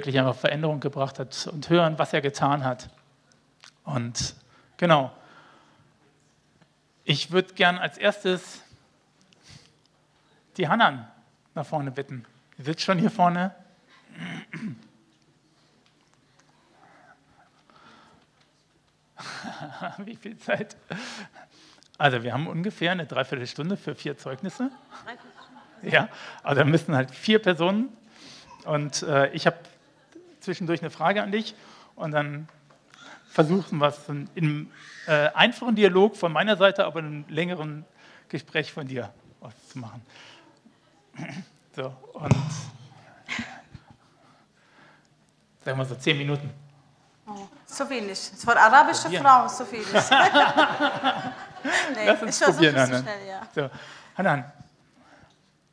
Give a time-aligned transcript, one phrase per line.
[0.00, 2.88] wirklich einfach Veränderung gebracht hat und hören, was er getan hat.
[3.84, 4.34] Und
[4.78, 5.12] genau,
[7.04, 8.62] ich würde gern als erstes
[10.56, 11.06] die Hannan
[11.54, 12.24] nach vorne bitten.
[12.56, 13.54] Sie sitzt schon hier vorne.
[19.98, 20.78] Wie viel Zeit?
[21.98, 24.70] Also wir haben ungefähr eine Dreiviertelstunde für vier Zeugnisse.
[25.82, 26.08] Ja,
[26.42, 27.90] also da müssen halt vier Personen.
[28.64, 29.56] Und äh, ich habe
[30.40, 31.54] zwischendurch eine Frage an dich
[31.94, 32.48] und dann
[33.30, 34.70] versuchen wir es in einem
[35.06, 37.84] äh, einfachen Dialog von meiner Seite, aber in einem längeren
[38.28, 40.02] Gespräch von dir auszumachen.
[41.72, 41.84] So,
[42.14, 42.34] und
[45.64, 46.52] sagen wir so zehn Minuten.
[47.28, 48.18] Oh, so wenig.
[48.18, 49.22] Für arabische probieren.
[49.22, 49.78] Frauen so viel.
[51.94, 53.04] nee, Lass uns probieren, Hanan.
[53.04, 53.68] So ja.
[53.68, 53.70] so,
[54.18, 54.52] Hanan,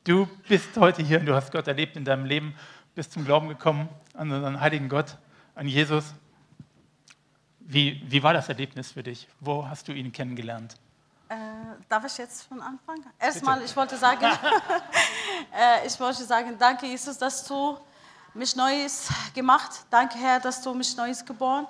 [0.03, 2.53] du bist heute hier und du hast Gott erlebt in deinem Leben,
[2.97, 5.17] bist zum Glauben gekommen an unseren heiligen Gott,
[5.53, 6.03] an Jesus.
[7.59, 9.27] Wie, wie war das Erlebnis für dich?
[9.39, 10.73] Wo hast du ihn kennengelernt?
[11.29, 11.35] Äh,
[11.87, 13.05] darf ich jetzt von Anfang?
[13.19, 14.25] Erstmal, ich wollte sagen,
[15.55, 17.77] äh, ich wollte sagen, danke Jesus, dass du
[18.33, 19.85] mich Neues gemacht.
[19.91, 21.67] Danke Herr, dass du mich Neues geboren.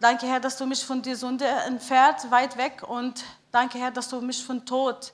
[0.00, 2.82] Danke Herr, dass du mich von der Sünde entfernt, weit weg.
[2.82, 5.12] Und danke Herr, dass du mich von Tod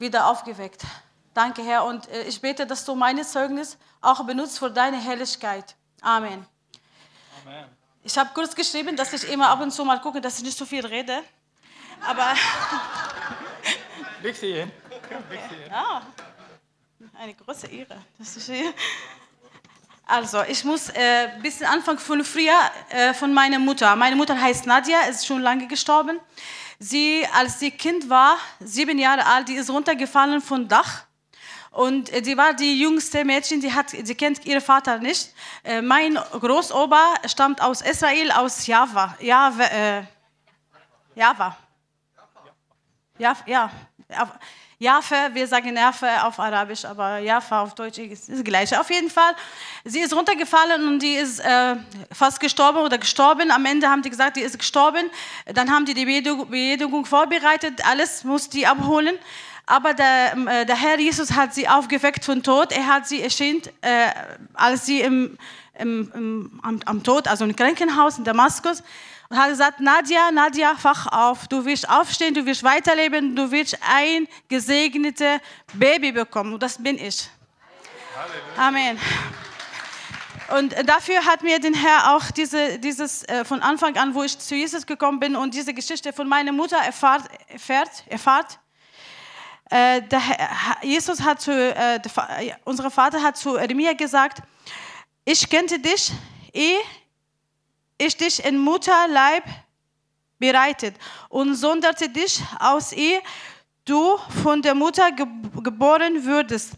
[0.00, 0.84] wieder aufgeweckt.
[1.36, 1.84] Danke Herr.
[1.84, 5.74] Und äh, ich bete, dass du meine Zeugnis auch benutzt für deine Herrlichkeit.
[6.00, 6.46] Amen.
[7.44, 7.64] Amen.
[8.02, 10.56] Ich habe kurz geschrieben, dass ich immer ab und zu mal gucke, dass ich nicht
[10.56, 11.22] so viel rede.
[12.00, 12.32] Aber.
[14.22, 14.72] Leg sie hin.
[15.68, 16.00] Ja,
[17.18, 17.98] eine große Ehre.
[18.18, 18.72] Das ist hier.
[20.06, 23.94] Also, ich muss äh, ein bisschen anfangen von früher, äh, von meiner Mutter.
[23.94, 26.18] Meine Mutter heißt Nadia, ist schon lange gestorben.
[26.78, 31.05] Sie, als sie Kind war, sieben Jahre alt, die ist runtergefallen vom Dach.
[31.76, 35.34] Und äh, die war die jüngste Mädchen, die, hat, die kennt ihren Vater nicht.
[35.62, 39.14] Äh, mein Großopa stammt aus Israel, aus Java.
[39.20, 40.02] Java, äh,
[41.14, 41.54] Java.
[43.18, 43.70] Ja, ja.
[44.78, 48.80] Jaffa, wir sagen Jaffa auf Arabisch, aber Jaffa auf Deutsch ist das Gleiche.
[48.80, 49.34] Auf jeden Fall,
[49.84, 51.76] sie ist runtergefallen und die ist äh,
[52.10, 53.50] fast gestorben oder gestorben.
[53.50, 55.10] Am Ende haben die gesagt, die ist gestorben.
[55.46, 59.18] Dann haben die die Beerdigung vorbereitet, alles muss die abholen.
[59.66, 62.70] Aber der, äh, der Herr Jesus hat sie aufgeweckt von Tod.
[62.70, 64.10] Er hat sie erschienen, äh,
[64.54, 65.36] als sie im,
[65.76, 68.84] im, im, am, am Tod, also im Krankenhaus in Damaskus
[69.28, 71.48] und hat gesagt, Nadja, Nadja, wach auf.
[71.48, 75.40] Du wirst aufstehen, du wirst weiterleben, du wirst ein gesegnetes
[75.74, 76.54] Baby bekommen.
[76.54, 77.28] Und das bin ich.
[78.56, 78.98] Amen.
[80.56, 84.38] Und dafür hat mir der Herr auch diese, dieses äh, von Anfang an, wo ich
[84.38, 88.60] zu Jesus gekommen bin und diese Geschichte von meiner Mutter erfahrt, erfährt, erfahrt
[89.70, 90.22] äh, der,
[90.82, 94.42] Jesus hat zu, äh, der, unser Vater hat zu Eremia gesagt,
[95.24, 96.12] ich kannte dich,
[96.52, 96.78] ehe
[97.98, 99.44] ich dich in Mutterleib
[100.38, 100.94] bereitet
[101.28, 103.20] und sonderte dich aus ihr,
[103.84, 106.72] du von der Mutter geboren würdest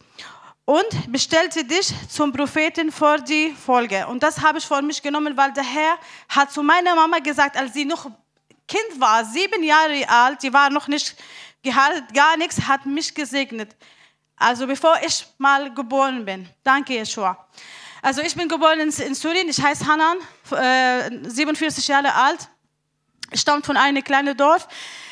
[0.64, 4.06] und bestellte dich zum Propheten vor die Folge.
[4.06, 7.56] Und das habe ich vor mich genommen, weil der Herr hat zu meiner Mama gesagt,
[7.56, 8.10] als sie noch
[8.66, 11.16] Kind war, sieben Jahre alt, die war noch nicht
[11.62, 13.76] gar nichts, hat mich gesegnet.
[14.36, 16.48] Also bevor ich mal geboren bin.
[16.62, 17.48] Danke, Yeshua.
[18.00, 20.18] Also ich bin geboren in, Syrien, ich heiße Hanan,
[20.52, 22.48] äh, 47 Jahre alt,
[23.30, 24.68] ich stamme von einem kleinen Dorf.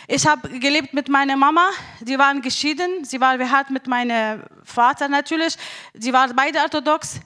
[0.07, 1.69] Ich habe gelebt mit meiner Mama,
[2.01, 5.57] die waren geschieden, sie war verheiratet mit meinem Vater natürlich,
[5.95, 7.21] sie waren beide orthodox.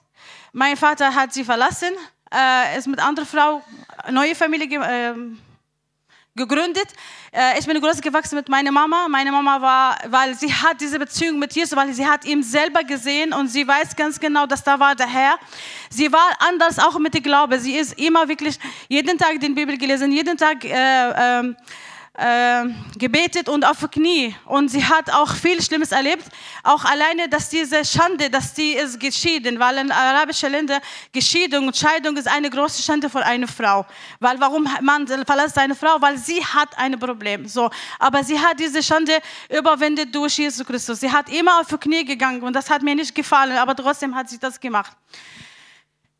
[0.53, 1.93] Mein Vater hat sie verlassen,
[2.35, 3.63] äh, ist mit anderer Frau,
[4.11, 5.15] neue Familie äh,
[6.35, 6.89] gegründet.
[7.33, 9.07] Äh, ich bin groß gewachsen mit meiner Mama.
[9.09, 12.83] Meine Mama war, weil sie hat diese Beziehung mit Jesus, weil sie hat ihn selber
[12.83, 15.39] gesehen und sie weiß ganz genau, dass da war der Herr.
[15.91, 17.61] Sie war anders auch mit dem Glaube.
[17.61, 18.59] Sie ist immer wirklich
[18.89, 21.55] jeden Tag die Bibel gelesen, jeden Tag äh, äh,
[22.15, 22.65] äh,
[22.99, 24.35] gebetet und auf Knie.
[24.47, 26.25] Und sie hat auch viel Schlimmes erlebt.
[26.63, 30.81] Auch alleine, dass diese Schande, dass sie ist geschieden, weil in arabischen Ländern
[31.13, 33.87] Geschiedung und Scheidung ist eine große Schande für eine Frau.
[34.19, 36.01] Weil warum man verlässt seine Frau?
[36.01, 37.47] Weil sie hat ein Problem.
[37.47, 39.19] So, aber sie hat diese Schande
[39.49, 41.01] überwindet durch Jesus Christus.
[41.01, 44.29] Sie hat immer auf Knie gegangen und das hat mir nicht gefallen, aber trotzdem hat
[44.29, 44.97] sie das gemacht.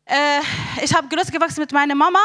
[0.05, 0.39] Äh,
[0.83, 2.19] ich habe groß gewachsen mit meiner Mama.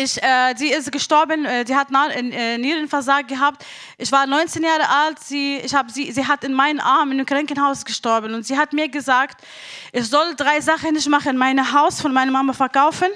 [0.00, 3.66] Ich, äh, sie ist gestorben, äh, sie hat äh, Nierenversagen gehabt.
[3.96, 7.26] Ich war 19 Jahre alt, sie, ich hab sie, sie hat in meinen Armen im
[7.26, 9.44] Krankenhaus gestorben und sie hat mir gesagt,
[9.90, 13.08] ich soll drei Sachen nicht machen, mein Haus von meiner Mama verkaufen,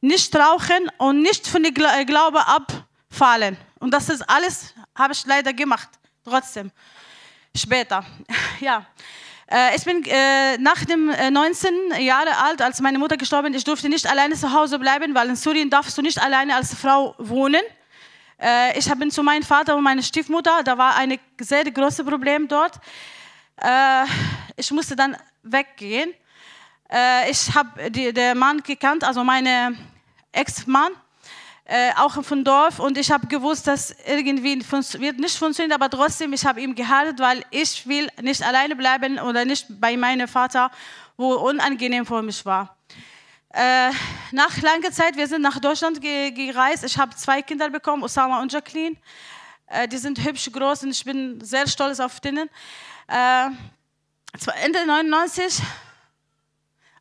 [0.00, 3.56] nicht rauchen und nicht von dem äh, Glaube abfallen.
[3.78, 5.90] Und das ist alles, habe ich leider gemacht,
[6.24, 6.72] trotzdem.
[7.54, 8.04] Später,
[8.60, 8.84] ja.
[9.48, 13.58] Äh, ich bin äh, nach dem äh, 19 Jahre alt, als meine Mutter gestorben ist,
[13.58, 16.74] ich durfte nicht alleine zu Hause bleiben, weil in Syrien darfst du nicht alleine als
[16.74, 17.62] Frau wohnen.
[18.40, 22.48] Äh, ich bin zu meinem Vater und meiner Stiefmutter, da war ein sehr großes Problem
[22.48, 22.74] dort.
[23.56, 24.04] Äh,
[24.56, 26.12] ich musste dann weggehen.
[26.90, 29.78] Äh, ich habe den Mann gekannt, also meinen
[30.32, 30.92] Ex-Mann
[31.68, 36.32] äh, auch vom Dorf und ich habe gewusst, dass irgendwie wird nicht funktionieren, aber trotzdem,
[36.32, 40.70] ich habe ihm geheiratet, weil ich will nicht alleine bleiben oder nicht bei meinem Vater,
[41.16, 42.76] wo unangenehm für mich war.
[43.50, 43.90] Äh,
[44.30, 46.84] nach langer Zeit, wir sind nach Deutschland ge gereist.
[46.84, 48.96] Ich habe zwei Kinder bekommen, Osama und Jacqueline.
[49.66, 52.48] Äh, die sind hübsch groß und ich bin sehr stolz auf denen.
[53.08, 53.48] Äh,
[54.62, 55.62] Ende 99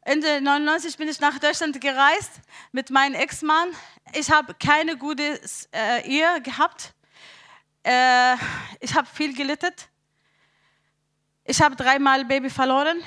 [0.07, 2.31] Ende 99 bin ich nach Deutschland gereist
[2.71, 3.69] mit meinem Ex-Mann.
[4.13, 5.39] Ich habe keine gute
[5.73, 6.93] äh, Ehe gehabt.
[7.83, 8.35] Äh,
[8.79, 9.73] ich habe viel gelitten.
[11.43, 13.03] Ich habe dreimal Baby verloren.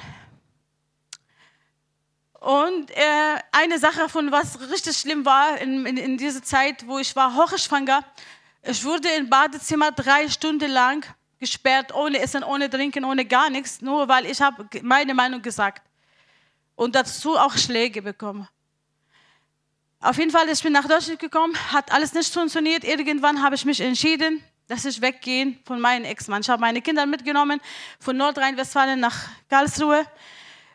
[2.40, 6.98] Und äh, eine Sache, von was richtig schlimm war in, in, in dieser Zeit, wo
[6.98, 8.04] ich war hochschwanger,
[8.62, 11.04] ich wurde im Badezimmer drei Stunden lang
[11.38, 15.82] gesperrt, ohne Essen, ohne Trinken, ohne gar nichts, nur weil ich habe meine Meinung gesagt
[16.74, 18.48] und dazu auch Schläge bekommen.
[20.00, 22.84] Auf jeden Fall, ich bin nach Deutschland gekommen, hat alles nicht funktioniert.
[22.84, 26.40] Irgendwann habe ich mich entschieden, dass ich weggehe von meinem Ex-Mann.
[26.40, 27.60] Ich habe meine Kinder mitgenommen
[27.98, 29.16] von Nordrhein-Westfalen nach
[29.50, 30.04] Karlsruhe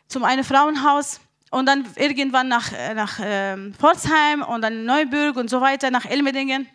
[0.08, 5.62] zum einen Frauenhaus und dann irgendwann nach, nach äh, Pforzheim und dann Neuburg und so
[5.62, 6.68] weiter, nach Elmedingen.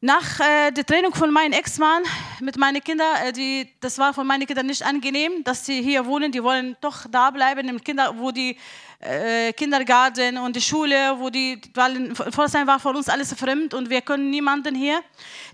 [0.00, 2.02] Nach äh, der Trennung von meinem Ex-Mann
[2.42, 6.04] mit meinen Kindern, äh, die, das war von meinen Kindern nicht angenehm, dass sie hier
[6.04, 6.32] wohnen.
[6.32, 8.56] Die wollen doch da bleiben, im Kinder, wo die
[8.98, 13.88] äh, Kindergarten und die Schule, wo die, weil Pforzheim war für uns alles fremd und
[13.88, 15.00] wir können niemanden hier.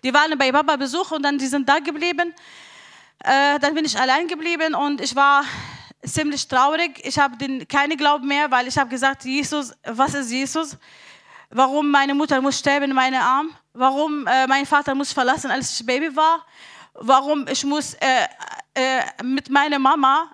[0.02, 2.35] Die waren bei Papa Besuch und dann die sind da geblieben.
[3.23, 5.44] Äh, dann bin ich allein geblieben und ich war
[6.02, 7.00] ziemlich traurig.
[7.05, 7.37] Ich habe
[7.67, 10.79] keine Glauben mehr, weil ich habe gesagt, Jesus, was ist Jesus?
[11.50, 13.55] Warum meine Mutter muss sterben in meinen Armen?
[13.79, 16.44] warum äh, mein Vater muss verlassen, als ich Baby war,
[17.00, 18.27] warum ich muss äh,
[18.75, 20.31] äh, mit meiner Mama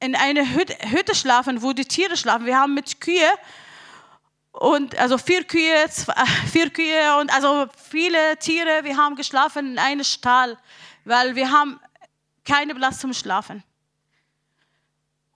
[0.00, 2.46] in eine Hütte, Hütte schlafen, wo die Tiere schlafen.
[2.46, 3.30] Wir haben mit Kühe
[4.52, 6.14] und also vier Kühe, zwei,
[6.52, 8.84] vier Kühe und also viele Tiere.
[8.84, 10.58] Wir haben geschlafen in einem Stall,
[11.04, 11.80] weil wir haben
[12.44, 13.62] keine Platz zum Schlafen.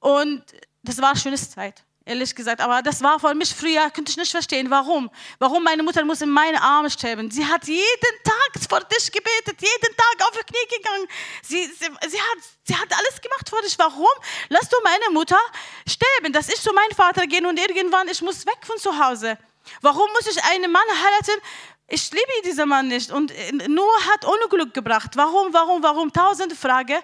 [0.00, 0.44] Und
[0.82, 2.60] das war eine schöne Zeit ehrlich gesagt.
[2.60, 5.10] Aber das war für mich früher, könnte ich nicht verstehen, warum.
[5.38, 7.30] Warum meine Mutter muss in meine Arme sterben.
[7.30, 11.06] Sie hat jeden Tag vor dich gebetet, jeden Tag auf die Knie gegangen.
[11.42, 13.78] Sie, sie, sie, hat, sie hat alles gemacht vor dich.
[13.78, 14.06] Warum?
[14.48, 15.38] Lass du meine Mutter
[15.86, 19.38] sterben, dass ich zu meinem Vater gehe und irgendwann, ich muss weg von zu Hause.
[19.82, 21.42] Warum muss ich einen Mann heiraten?
[21.90, 23.32] Ich liebe diesen Mann nicht und
[23.68, 25.12] nur hat Unglück gebracht.
[25.14, 26.12] Warum, warum, warum?
[26.12, 26.98] Tausende Fragen.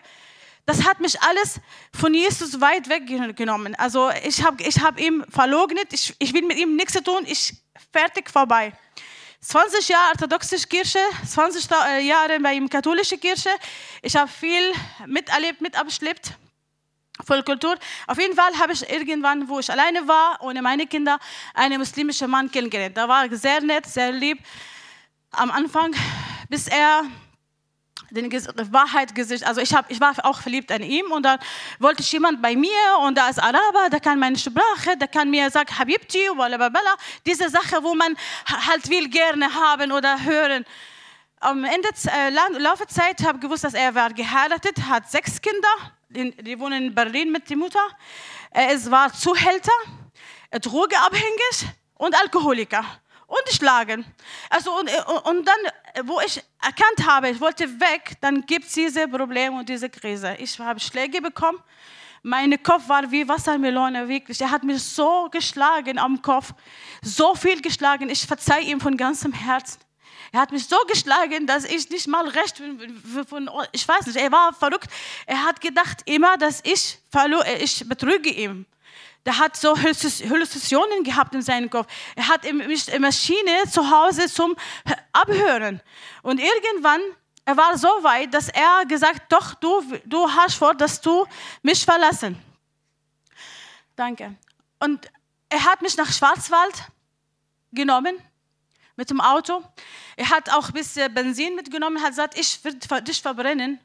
[0.67, 1.61] Das hat mich alles
[1.93, 3.75] von Jesus weit weggenommen.
[3.75, 7.25] Also ich habe ich hab ihm verleugnet, ich, ich will mit ihm nichts zu tun,
[7.27, 7.55] ich
[7.93, 8.73] fertig vorbei.
[9.41, 13.51] 20 Jahre orthodoxe Kirche, 20 äh, Jahre bei der katholischen Kirche.
[14.01, 14.73] Ich habe viel
[15.07, 16.33] miterlebt, mitabschleppt.
[17.25, 17.77] Voll Kultur.
[18.07, 21.19] Auf jeden Fall habe ich irgendwann, wo ich alleine war, ohne meine Kinder,
[21.53, 22.97] einen muslimischen Mann kennengelernt.
[22.97, 24.39] Der war sehr nett, sehr lieb
[25.31, 25.95] am Anfang,
[26.49, 27.05] bis er
[28.15, 28.33] den
[28.73, 29.47] Wahrheit gesicht.
[29.47, 31.39] Also ich, hab, ich war auch verliebt an ihm und dann
[31.79, 35.31] wollte ich jemand bei mir und da ist Araber, der kann meine Sprache, der kann
[35.31, 36.95] mir sagen Habibti, blablabla.
[37.27, 40.65] Diese Sache, wo man halt will gerne haben oder hören.
[41.41, 45.69] Am Ende äh, Laufzeit habe ich gewusst, dass er war geheiratet, hat sechs Kinder,
[46.09, 47.85] die wohnen in Berlin mit der Mutter.
[48.51, 49.73] Er war Zuhälter,
[50.53, 52.85] drogeabhängig und Alkoholiker
[53.27, 54.05] und schlagen.
[54.51, 54.91] Also und,
[55.25, 55.57] und dann,
[56.03, 60.35] wo ich erkannt habe, ich wollte weg, dann gibt es diese Probleme und diese Krise.
[60.39, 61.59] Ich habe Schläge bekommen.
[62.23, 64.41] Mein Kopf war wie Wassermelone, wirklich.
[64.41, 66.55] Er hat mich so geschlagen am Kopf,
[67.03, 68.09] so viel geschlagen.
[68.09, 69.79] Ich verzeihe ihm von ganzem Herzen.
[70.33, 72.61] Er hat mich so geschlagen, dass ich nicht mal recht
[73.29, 74.91] von, ich weiß nicht, er war verrückt.
[75.27, 76.99] Er hat gedacht immer, dass ich,
[77.61, 78.67] ich betrüge ihn.
[79.25, 81.91] Der hat so Halluzinationen gehabt in seinem Kopf.
[82.15, 84.55] Er hat eine Maschine zu Hause zum
[85.13, 85.81] Abhören.
[86.23, 87.01] Und irgendwann,
[87.45, 91.27] er war so weit, dass er gesagt, doch, du, du hast vor, dass du
[91.63, 92.39] mich verlassen.
[93.97, 94.35] Danke.
[94.79, 95.11] Und
[95.49, 96.75] er hat mich nach Schwarzwald
[97.73, 98.17] genommen
[98.97, 99.63] mit dem Auto.
[100.17, 103.81] Er hat auch ein bisschen Benzin mitgenommen, hat gesagt, ich werde dich verbrennen.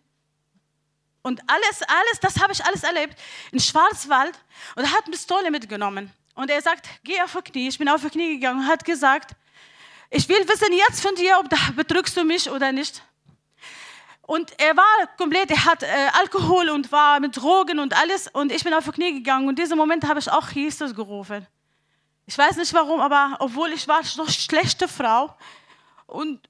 [1.22, 3.18] Und alles, alles, das habe ich alles erlebt
[3.52, 4.38] in Schwarzwald.
[4.76, 6.12] Und er hat eine Pistole mitgenommen.
[6.36, 7.68] Und er sagt, geh auf die Knie.
[7.68, 9.32] Ich bin auf die Knie gegangen und hat gesagt,
[10.10, 13.04] ich will wissen jetzt von dir, ob da betrügst du mich oder nicht.
[14.22, 15.88] Und er war komplett, er hat äh,
[16.20, 18.28] Alkohol und war mit Drogen und alles.
[18.28, 19.48] Und ich bin auf die Knie gegangen.
[19.48, 21.46] Und in diesem Moment habe ich auch Jesus gerufen.
[22.26, 25.36] Ich weiß nicht warum, aber obwohl ich war so schlechte Frau
[26.06, 26.48] und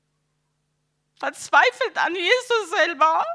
[1.18, 3.26] verzweifelt an Jesus selber.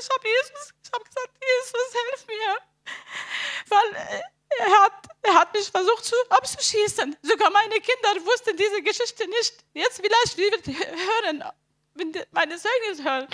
[0.00, 2.56] Ich habe Jesus, ich habe gesagt, Jesus, hilf mir.
[3.68, 4.22] Weil äh,
[4.58, 7.16] er hat, er hat mich versucht zu, abzuschießen.
[7.22, 9.64] Sogar meine Kinder wussten diese Geschichte nicht.
[9.74, 11.44] Jetzt vielleicht wir hören,
[11.94, 13.28] wenn meine Zeugnis hören.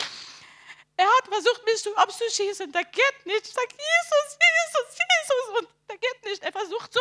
[0.96, 2.70] Er hat versucht, mich abzuschießen.
[2.72, 3.46] Der geht nicht.
[3.46, 5.58] Ich sage, Jesus, Jesus, Jesus.
[5.58, 6.42] Und der geht nicht.
[6.42, 7.00] Er versucht so.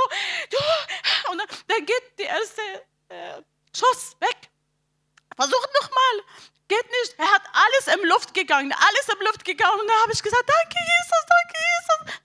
[1.32, 2.62] Und dann geht der erste
[3.10, 3.42] äh,
[3.76, 4.50] Schuss weg.
[5.36, 6.24] Versucht nochmal.
[6.68, 7.20] Geht nicht.
[7.20, 8.72] Er hat alles im Luft gegangen.
[8.72, 9.80] Alles im Luft gegangen.
[9.80, 12.22] Und da habe ich gesagt, danke Jesus, danke Jesus.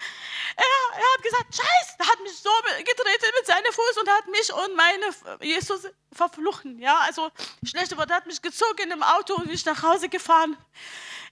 [0.57, 4.27] Er, er hat gesagt, Scheiß, er hat mich so getreten mit seinem Fuß und hat
[4.27, 5.07] mich und meine
[5.41, 6.79] Jesus verfluchen.
[6.81, 7.31] Ja, also
[7.65, 10.57] schlechte Worte, hat mich gezogen im Auto und mich nach Hause gefahren.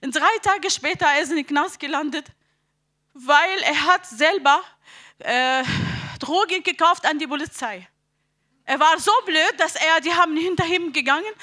[0.01, 2.27] Und drei Tage später ist er in den Knast gelandet,
[3.13, 4.63] weil er hat selber
[5.19, 5.63] äh,
[6.19, 7.87] Drogen gekauft an die Polizei.
[8.63, 11.33] Er war so blöd, dass er, die haben hinter ihm gegangen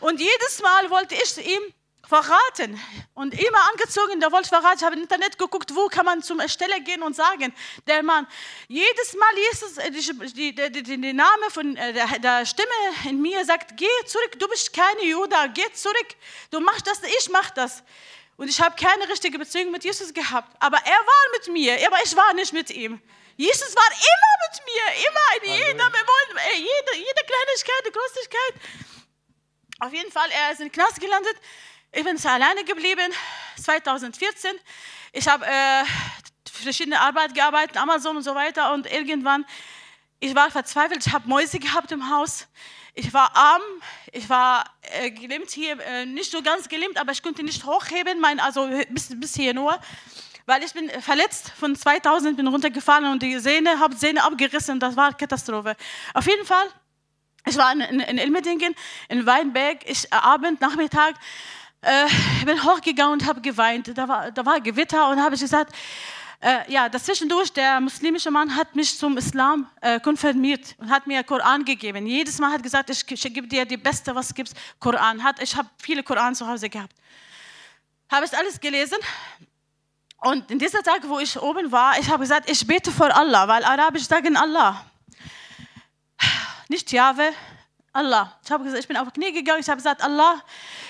[0.00, 1.74] und jedes Mal wollte ich ihm
[2.08, 2.80] verraten
[3.14, 4.78] und immer angezogen, der wollte verraten.
[4.78, 7.54] Ich habe im Internet geguckt, wo kann man zum Stelle gehen und sagen,
[7.86, 8.26] der Mann,
[8.66, 12.68] jedes Mal Jesus, äh, die, die, die, die Name von äh, der, der, Stimme
[13.04, 16.08] in mir sagt, geh zurück, du bist keine Juda, geh zurück,
[16.50, 17.82] du machst das, ich mach das.
[18.38, 21.98] Und ich habe keine richtige Beziehung mit Jesus gehabt, aber er war mit mir, aber
[22.02, 23.00] ich war nicht mit ihm.
[23.36, 28.54] Jesus war immer mit mir, immer in jeder, äh, jede, jede Kleinigkeit, Großigkeit.
[29.80, 31.36] Auf jeden Fall, er ist in den Knast gelandet.
[31.92, 33.12] Ich bin alleine geblieben,
[33.62, 34.50] 2014.
[35.12, 35.84] Ich habe äh,
[36.50, 38.74] verschiedene Arbeit gearbeitet, Amazon und so weiter.
[38.74, 39.46] Und irgendwann,
[40.18, 41.06] ich war verzweifelt.
[41.06, 42.48] Ich habe Mäuse gehabt im Haus.
[42.94, 43.62] Ich war arm,
[44.10, 48.20] ich war äh, gelähmt hier, äh, nicht so ganz gelähmt, aber ich konnte nicht hochheben,
[48.20, 49.78] mein, also bis, bis hier nur,
[50.46, 54.96] weil ich bin verletzt von 2000, bin runtergefallen und die Sehne, habe Sehne abgerissen, das
[54.96, 55.76] war Katastrophe.
[56.14, 56.66] Auf jeden Fall,
[57.48, 58.74] ich war in, in, in Ilmedingen,
[59.08, 61.14] in Weinberg, ich, äh, Abend, Nachmittag,
[61.80, 62.06] äh,
[62.44, 63.96] bin hochgegangen und habe geweint.
[63.96, 65.74] Da war, da war Gewitter und habe gesagt,
[66.40, 71.24] äh, ja, dazwischendurch, der muslimische Mann hat mich zum Islam äh, konfirmiert und hat mir
[71.24, 72.06] Koran gegeben.
[72.06, 75.22] Jedes Mal hat gesagt, ich, ich gebe dir die beste, was gibt, Koran.
[75.24, 76.94] Hat, ich habe viele Koran zu Hause gehabt.
[78.10, 78.98] Habe ich alles gelesen.
[80.18, 83.46] Und in dieser Tag, wo ich oben war, ich habe gesagt, ich bete vor Allah,
[83.48, 84.84] weil Arabisch sagen Allah.
[86.68, 87.32] Nicht Jahwe,
[87.94, 88.38] Allah.
[88.44, 90.44] Ich habe gesagt, ich bin auf Knie gegangen, ich habe gesagt, Allah,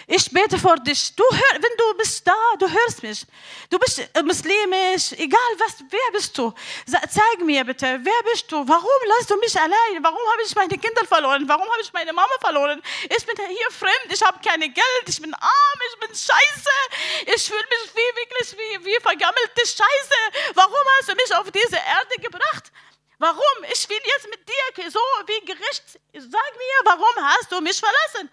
[0.09, 1.15] ich bete vor dich.
[1.15, 3.25] Du hör, wenn du bist da, du hörst mich.
[3.71, 6.53] Du bist muslimisch, egal was, wer bist du?
[6.85, 8.67] Zeig mir bitte, wer bist du?
[8.67, 10.03] Warum lässt du mich allein?
[10.03, 11.49] Warum habe ich meine Kinder verloren?
[11.49, 12.83] Warum habe ich meine Mama verloren?
[13.05, 17.35] Ich bin hier fremd, ich habe keine Geld, ich bin arm, ich bin scheiße.
[17.37, 20.55] Ich fühle mich wie wirklich wie, wie vergammelte Scheiße.
[20.55, 22.73] Warum hast du mich auf diese Erde gebracht?
[23.19, 23.65] Warum?
[23.73, 25.99] Ich will jetzt mit dir so wie Gericht.
[26.13, 26.23] Sag
[26.57, 28.31] mir, warum hast du mich verlassen?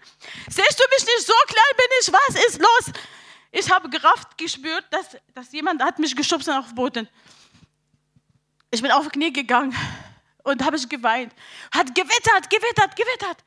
[0.48, 2.12] Siehst du mich nicht so klein bin ich?
[2.12, 2.94] Was ist los?
[3.50, 7.08] Ich habe Kraft gespürt, dass, dass jemand hat mich geschubst auf den Boden.
[8.70, 9.74] Ich bin auf die Knie gegangen
[10.44, 11.32] und habe ich geweint.
[11.72, 13.38] Hat gewittert, gewittert, gewittert.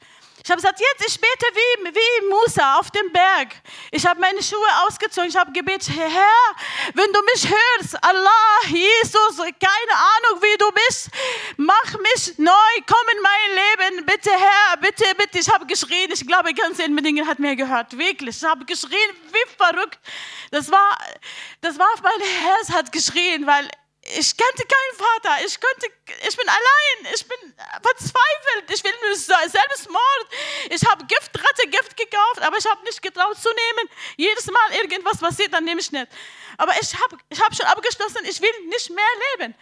[0.43, 3.55] Ich habe gesagt, jetzt ich bete wie, wie Musa auf dem Berg.
[3.91, 5.29] Ich habe meine Schuhe ausgezogen.
[5.29, 6.55] Ich habe gebetet, Herr,
[6.93, 11.09] wenn du mich hörst, Allah, Jesus, keine Ahnung, wie du bist,
[11.57, 12.51] mach mich neu,
[12.87, 15.39] komm in mein Leben, bitte Herr, bitte, bitte.
[15.39, 16.09] Ich habe geschrien.
[16.11, 18.37] Ich glaube, ganz Enmendingen hat mir gehört, wirklich.
[18.37, 19.99] Ich habe geschrien, wie verrückt.
[20.51, 20.97] Das war,
[21.61, 23.69] das war, mein Herz hat geschrien, weil
[24.17, 25.87] ich kannte keinen Vater, ich, könnte,
[26.27, 30.27] ich bin allein, ich bin verzweifelt, ich will mich selbst mord.
[30.69, 33.89] Ich habe Gift, Rattegift gekauft, aber ich habe nicht getraut zu nehmen.
[34.17, 36.07] Jedes Mal irgendwas passiert, dann nehme ich nicht.
[36.57, 39.05] Aber ich habe ich hab schon abgeschlossen, ich will nicht mehr
[39.37, 39.55] leben.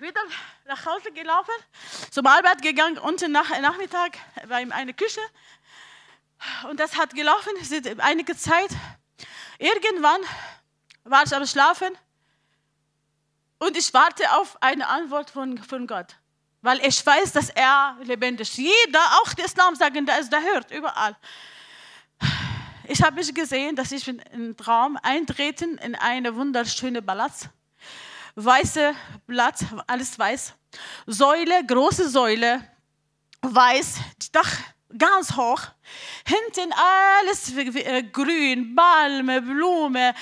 [0.00, 0.22] Wieder
[0.66, 1.54] nach Hause gelaufen,
[2.10, 5.20] zum Arbeit gegangen, unten nach Nachmittag war in eine Küche.
[6.68, 7.52] Und das hat gelaufen,
[7.98, 8.70] einige Zeit.
[9.58, 10.20] Irgendwann
[11.04, 11.96] war ich am Schlafen
[13.62, 16.16] und ich warte auf eine Antwort von, von Gott.
[16.62, 18.58] Weil ich weiß, dass er lebendig ist.
[18.58, 21.16] Jeder, auch der Islam sagen, der ist, der hört überall.
[22.88, 27.50] Ich habe mich gesehen, dass ich in einen Traum eintreten in eine wunderschöne Palast.
[28.34, 28.94] Weiße
[29.28, 30.54] Blatt, alles weiß.
[31.06, 32.68] Säule, große Säule,
[33.42, 33.98] weiß,
[34.32, 34.58] Dach
[34.96, 35.60] ganz hoch.
[36.26, 40.14] Hinten alles äh, grün, Balme, Blume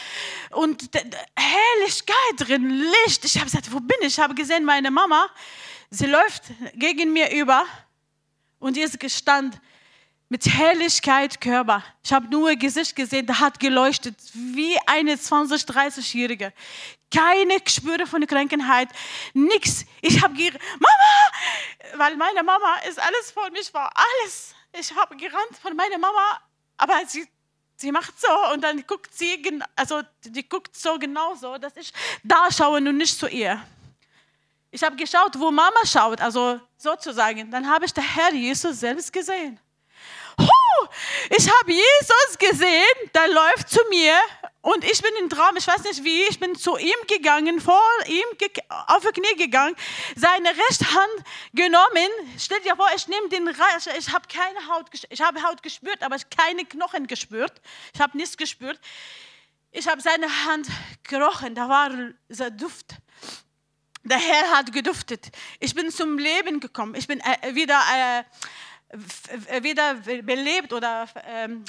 [0.50, 0.90] und
[1.36, 3.24] Helligkeit drin, Licht.
[3.24, 4.08] Ich habe gesagt, wo bin ich?
[4.08, 5.28] Ich habe gesehen, meine Mama,
[5.90, 7.64] sie läuft gegen mir über
[8.58, 9.60] und ihr ist gestanden,
[10.30, 11.82] mit Helligkeit Körper.
[12.04, 16.52] Ich habe nur Gesicht gesehen, der hat geleuchtet wie eine 20, 30-Jährige.
[17.12, 18.88] Keine Gespüre von Krankheit,
[19.34, 19.84] nichts.
[20.00, 24.54] Ich habe Mama, weil meine Mama ist alles vor mich war, alles.
[24.72, 26.40] Ich habe gerannt von meiner Mama,
[26.76, 27.26] aber sie,
[27.76, 32.50] sie macht so und dann guckt sie, also die guckt so genauso, dass ich da
[32.50, 33.60] schaue und nicht zu ihr.
[34.70, 37.50] Ich habe geschaut, wo Mama schaut, also sozusagen.
[37.50, 39.58] Dann habe ich der Herr Jesus selbst gesehen
[41.30, 44.14] ich habe Jesus gesehen, der läuft zu mir
[44.62, 47.80] und ich bin im Traum, ich weiß nicht wie, ich bin zu ihm gegangen, vor
[48.06, 48.26] ihm
[48.88, 49.74] auf die Knie gegangen,
[50.16, 51.24] seine rechte Hand
[51.54, 52.10] genommen.
[52.38, 56.16] Stell dir vor, ich nehme den, ich habe keine Haut, ich habe Haut gespürt, aber
[56.36, 57.60] keine Knochen gespürt.
[57.94, 58.78] Ich habe nichts gespürt.
[59.72, 60.66] Ich habe seine Hand
[61.04, 61.90] gerochen, da war
[62.28, 62.96] dieser Duft.
[64.02, 65.28] Der Herr hat geduftet.
[65.58, 66.94] Ich bin zum Leben gekommen.
[66.94, 71.64] Ich bin äh, wieder äh, wieder belebt oder ähm,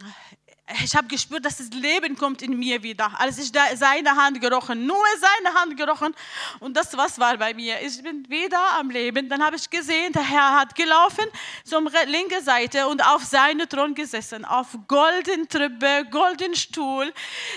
[0.83, 3.11] ich habe gespürt, dass das Leben kommt in mir wieder.
[3.19, 6.13] Als ich da seine Hand gerochen, nur seine Hand gerochen
[6.59, 7.81] und das was war bei mir.
[7.81, 9.27] Ich bin wieder am Leben.
[9.29, 11.25] Dann habe ich gesehen, der Herr hat gelaufen
[11.63, 17.13] zur linken Seite und auf seinem Thron gesessen, auf golden Treppe, golden Stuhl.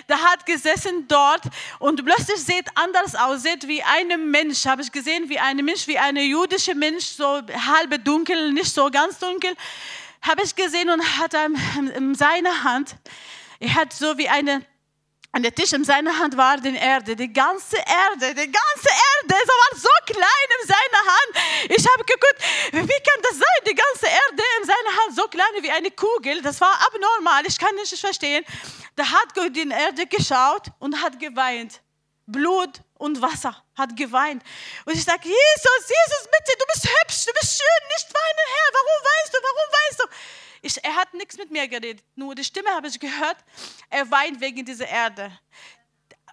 [0.09, 1.43] Der hat gesessen dort
[1.79, 4.67] und plötzlich sieht anders aus, sieht wie ein Mensch.
[4.67, 8.91] Habe ich gesehen, wie ein Mensch, wie ein jüdischer Mensch, so halb dunkel, nicht so
[8.91, 9.55] ganz dunkel
[10.25, 12.97] habe ich gesehen und hat in seiner Hand,
[13.61, 14.65] er hat so wie eine,
[15.33, 19.43] an der Tisch in seiner Hand war die Erde, die ganze Erde, die ganze Erde,
[19.43, 21.77] es war so klein in seiner Hand.
[21.77, 22.39] Ich habe geguckt,
[22.73, 26.41] wie kann das sein, die ganze Erde in seiner Hand, so klein wie eine Kugel,
[26.41, 28.45] das war abnormal, ich kann nicht verstehen.
[28.97, 31.81] Da hat Gott in die Erde geschaut und hat geweint.
[32.27, 34.43] Blut und Wasser, hat geweint.
[34.85, 38.73] Und ich sage, Jesus, Jesus, bitte, du bist hübsch, du bist schön, nicht weinen, Herr,
[38.73, 40.05] warum weinst du, warum weinst du?
[40.63, 43.37] Ich, er hat nichts mit mir geredet, nur die Stimme habe ich gehört,
[43.91, 45.39] er weint wegen dieser Erde.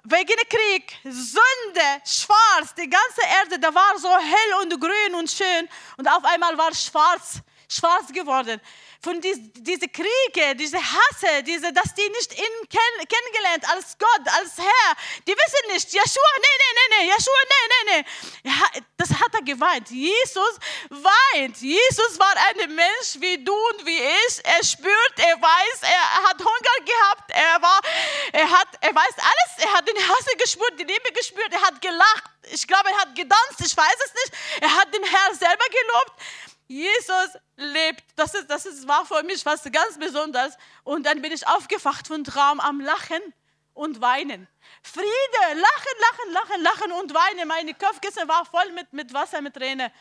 [0.03, 5.69] Wegen Krieg, Sünde, schwarz, die ganze Erde, da war so hell und grün und schön
[5.97, 8.59] und auf einmal war schwarz, schwarz geworden
[9.03, 14.27] von dies, diese Kriege, diese Hasse, diese, dass die nicht ihn kenn, kennengelernt als Gott,
[14.37, 14.95] als Herr.
[15.27, 18.05] Die wissen nicht, Joshua, nee, nee, nee, nee, Joshua, nee, nee,
[18.45, 18.81] nee.
[18.97, 19.89] Das hat er geweint.
[19.89, 20.59] Jesus
[20.89, 21.57] weint.
[21.57, 24.45] Jesus war ein Mensch wie du und wie ich.
[24.45, 27.81] Er spürt, er weiß, er hat Hunger gehabt, er war,
[28.33, 29.65] er hat, er weiß alles.
[29.65, 32.23] Er hat den Hasse gespürt, die Liebe gespürt, er hat gelacht.
[32.51, 34.33] Ich glaube, er hat gedanzt, ich weiß es nicht.
[34.61, 36.21] Er hat den Herrn selber gelobt.
[36.67, 38.03] Jesus lebt.
[38.15, 40.57] Das, ist, das ist, war für mich was ganz Besonderes.
[40.83, 43.21] Und dann bin ich aufgewacht von Traum am Lachen
[43.73, 44.47] und Weinen.
[44.83, 45.05] Friede,
[45.49, 45.61] lachen,
[45.99, 47.47] lachen, lachen, lachen und weinen.
[47.47, 49.91] Meine Kopfkissen war voll mit, mit Wasser, mit Tränen.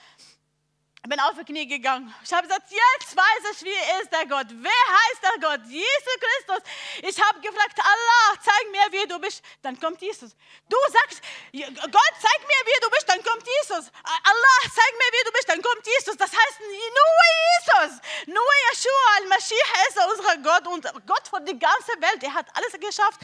[1.03, 2.15] Ich bin auf die Knie gegangen.
[2.23, 4.49] Ich habe gesagt, jetzt weiß ich, wie ist der Gott.
[4.51, 5.67] Wer heißt der Gott?
[5.67, 6.63] Jesus Christus.
[7.09, 9.43] Ich habe gefragt, Allah, zeig mir, wie du bist.
[9.63, 10.37] Dann kommt Jesus.
[10.69, 13.09] Du sagst, Gott, zeig mir, wie du bist.
[13.09, 13.91] Dann kommt Jesus.
[14.05, 15.49] Allah, zeig mir, wie du bist.
[15.49, 16.17] Dann kommt Jesus.
[16.19, 21.93] Das heißt, nur Jesus, nur Yeshua, Al-Mashiach ist unser Gott und Gott für die ganze
[21.99, 22.23] Welt.
[22.23, 23.21] Er hat alles geschafft.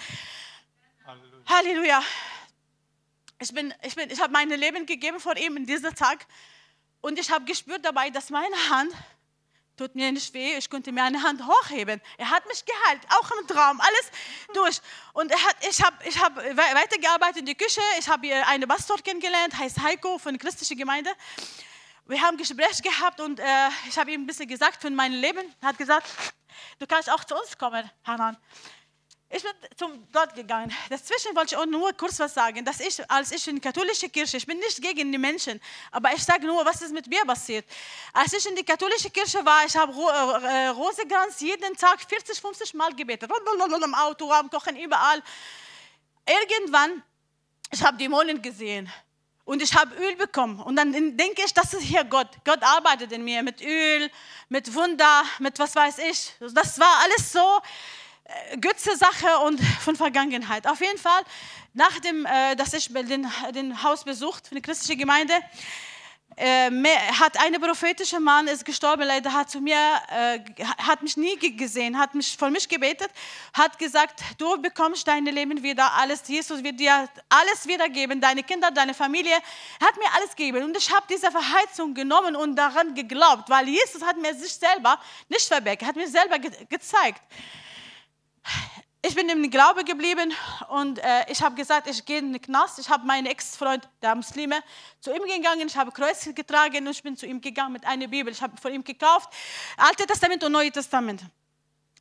[1.07, 1.45] Halleluja.
[1.47, 2.03] Halleluja.
[3.39, 6.27] Ich, bin, ich, bin, ich habe mein Leben gegeben vor ihm in diesem Tag.
[7.07, 8.93] Und ich habe gespürt dabei, dass meine Hand
[9.77, 12.03] tut mir nicht weh, ich konnte mir eine Hand hochheben.
[12.19, 14.11] Er hat mich geheilt, auch im Traum, alles
[14.53, 14.81] durch.
[15.13, 18.99] Und er hat, ich habe ich hab weitergearbeitet in der Küche, ich habe eine Pastor
[18.99, 21.13] kennengelernt, heißt Heiko von der christlichen Gemeinde.
[22.07, 23.45] Wir haben ein Gespräch gehabt und äh,
[23.89, 25.55] ich habe ihm ein bisschen gesagt von meinem Leben.
[25.61, 26.09] Er hat gesagt,
[26.81, 28.37] du kannst auch zu uns kommen, Hanan.
[29.29, 30.73] Ich bin zum Gott gegangen.
[30.89, 34.09] Dazwischen wollte ich auch nur kurz was sagen, dass ich, als ich in die katholische
[34.09, 35.61] Kirche, ich bin nicht gegen die Menschen,
[35.91, 37.65] aber ich sage nur, was ist mit mir passiert.
[38.13, 42.75] Als ich in die katholische Kirche war, ich habe äh, Rosenkranz jeden Tag 40, 50
[42.75, 43.29] Mal gebetet,
[43.85, 45.21] im Auto, am Kochen, überall.
[46.25, 47.03] Irgendwann,
[47.73, 48.89] ich habe Dämonen gesehen
[49.45, 50.61] und ich habe Öl bekommen.
[50.61, 52.29] Und dann denke ich, das ist hier Gott.
[52.45, 54.09] Gott arbeitet in mir mit Öl,
[54.49, 56.33] mit Wunder, mit was weiß ich.
[56.39, 57.61] Das war alles so äh,
[58.61, 60.67] Götze-Sache und von Vergangenheit.
[60.67, 61.23] Auf jeden Fall,
[61.75, 65.35] nachdem, äh, dass ich den, den Haus besucht, von der christlichen Gemeinde,
[66.39, 66.71] äh,
[67.19, 69.79] hat ein prophetischer Mann ist gestorben, leider hat zu mir,
[70.11, 70.39] äh,
[70.79, 73.11] hat mich nie gesehen, hat mich von mich gebetet,
[73.55, 78.71] hat gesagt, du bekommst dein Leben wieder, alles, Jesus wird dir alles wiedergeben, deine Kinder,
[78.71, 79.37] deine Familie,
[79.81, 84.03] hat mir alles gegeben und ich habe diese Verheißung genommen und daran geglaubt, weil Jesus
[84.05, 87.23] hat mir sich selber nicht verbergt, hat mir selber ge gezeigt
[89.03, 90.33] ich bin im Glaube geblieben
[90.69, 92.79] und äh, ich habe gesagt, ich gehe in den Knast.
[92.81, 94.57] Ich habe meinen Ex-Freund, der Muslime,
[95.01, 95.69] zu ihm gegangen.
[95.69, 98.33] Ich habe Kreuz getragen und ich bin zu ihm gegangen mit einer Bibel.
[98.33, 99.33] Ich habe von ihm gekauft,
[99.77, 101.23] Alte Testament und Neue Testament.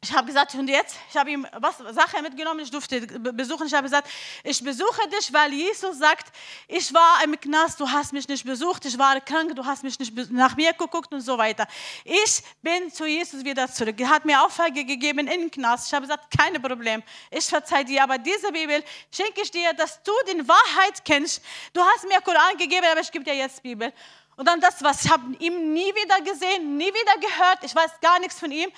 [0.02, 0.98] Ich habe gesagt, und jetzt?
[1.10, 3.66] Ich habe ihm was Sache mitgenommen, ich durfte besuchen.
[3.66, 4.08] Ich habe gesagt,
[4.44, 6.28] ich besuche dich, weil Jesus sagt,
[6.68, 9.98] ich war im Knast, du hast mich nicht besucht, ich war krank, du hast mich
[9.98, 11.66] nicht nach mir geguckt und so weiter.
[12.04, 14.00] Ich bin zu Jesus wieder zurück.
[14.00, 15.88] Er hat mir Auflage gegeben in den Knast.
[15.88, 20.04] Ich habe gesagt, kein Problem, ich verzeihe dir, aber diese Bibel schenke ich dir, dass
[20.04, 21.42] du die Wahrheit kennst.
[21.74, 23.92] Du hast mir Koran gegeben, aber ich gebe dir jetzt Bibel.
[24.36, 27.92] Und dann das, was ich habe ihn nie wieder gesehen, nie wieder gehört, ich weiß
[28.02, 28.70] gar nichts von ihm.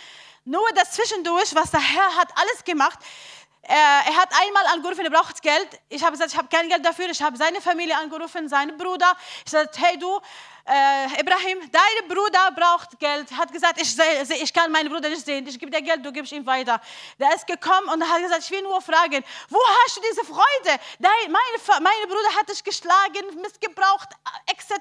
[0.48, 2.98] Nur das zwischendurch, was der Herr hat alles gemacht.
[3.64, 5.68] Er, er hat einmal angerufen, er braucht Geld.
[5.90, 7.10] Ich habe gesagt, ich habe kein Geld dafür.
[7.10, 9.14] Ich habe seine Familie angerufen, seinen Bruder.
[9.46, 10.22] Ich sagte, hey du,
[10.66, 13.30] äh, Ibrahim, dein Bruder braucht Geld.
[13.34, 15.46] Hat gesagt, ich, seh, ich kann meinen Bruder nicht sehen.
[15.46, 16.80] Ich gebe dir Geld, du gibst ihm weiter.
[17.20, 20.80] Der ist gekommen und hat gesagt, ich will nur fragen, wo hast du diese Freude?
[20.98, 24.12] Dein, meine, meine Bruder hat dich geschlagen, missgebraucht,
[24.46, 24.72] etc.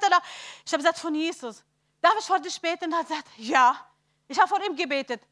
[0.64, 1.64] Ich habe gesagt, von Jesus.
[2.00, 2.92] Darf ich vor dir beten?
[2.92, 3.84] Er hat gesagt, ja.
[4.28, 5.22] Ich habe vor ihm gebetet.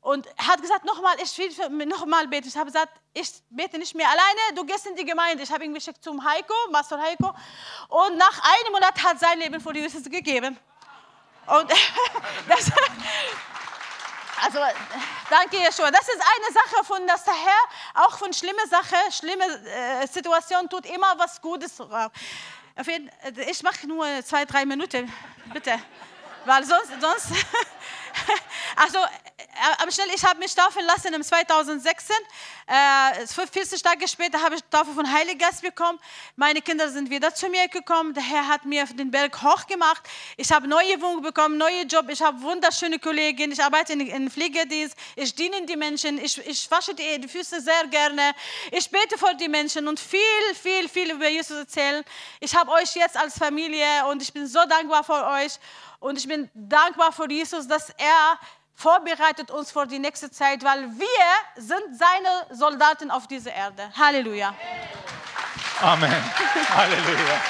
[0.00, 2.48] Und er hat gesagt, nochmal, ich will nochmal beten.
[2.48, 5.42] Ich habe gesagt, ich bete nicht mehr alleine, du gehst in die Gemeinde.
[5.42, 7.34] Ich habe ihn geschickt zum Heiko, Master Heiko.
[7.88, 10.58] Und nach einem Monat hat sein Leben vor Jesus gegeben.
[11.46, 11.70] Und
[12.48, 12.70] das,
[14.42, 14.58] also,
[15.28, 15.90] danke Jeschua.
[15.90, 20.68] Das ist eine Sache von, dass der Herr auch von schlimmen Sachen, schlimmen äh, Situationen
[20.68, 21.74] tut immer was Gutes.
[23.46, 25.12] Ich mache nur zwei, drei Minuten,
[25.52, 25.78] bitte.
[26.46, 27.26] Weil sonst, sonst
[28.76, 28.98] also
[29.78, 32.16] am äh, schnell, ich habe mich taufen lassen im 2016.
[32.66, 35.06] Äh, 40 Tage später habe ich Taufe von
[35.38, 35.98] Geist bekommen.
[36.36, 38.14] Meine Kinder sind wieder zu mir gekommen.
[38.14, 40.02] Der Herr hat mir den Berg hoch gemacht.
[40.36, 42.06] Ich habe neue Wohnung bekommen, neue Job.
[42.08, 43.52] Ich habe wunderschöne Kolleginnen.
[43.52, 44.96] Ich arbeite in, in Pflegedienst.
[45.16, 46.22] Ich diene die Menschen.
[46.22, 48.32] Ich, ich wasche die, die Füße sehr gerne.
[48.70, 50.20] Ich bete vor die Menschen und viel,
[50.60, 52.04] viel, viel über Jesus erzählen.
[52.38, 55.58] Ich habe euch jetzt als Familie und ich bin so dankbar für euch.
[56.00, 58.38] Und ich bin dankbar für Jesus, dass er
[58.74, 63.92] vorbereitet uns für die nächste Zeit, weil wir sind seine Soldaten auf dieser Erde.
[63.94, 64.54] Halleluja.
[65.82, 66.10] Amen.
[66.74, 67.40] Halleluja.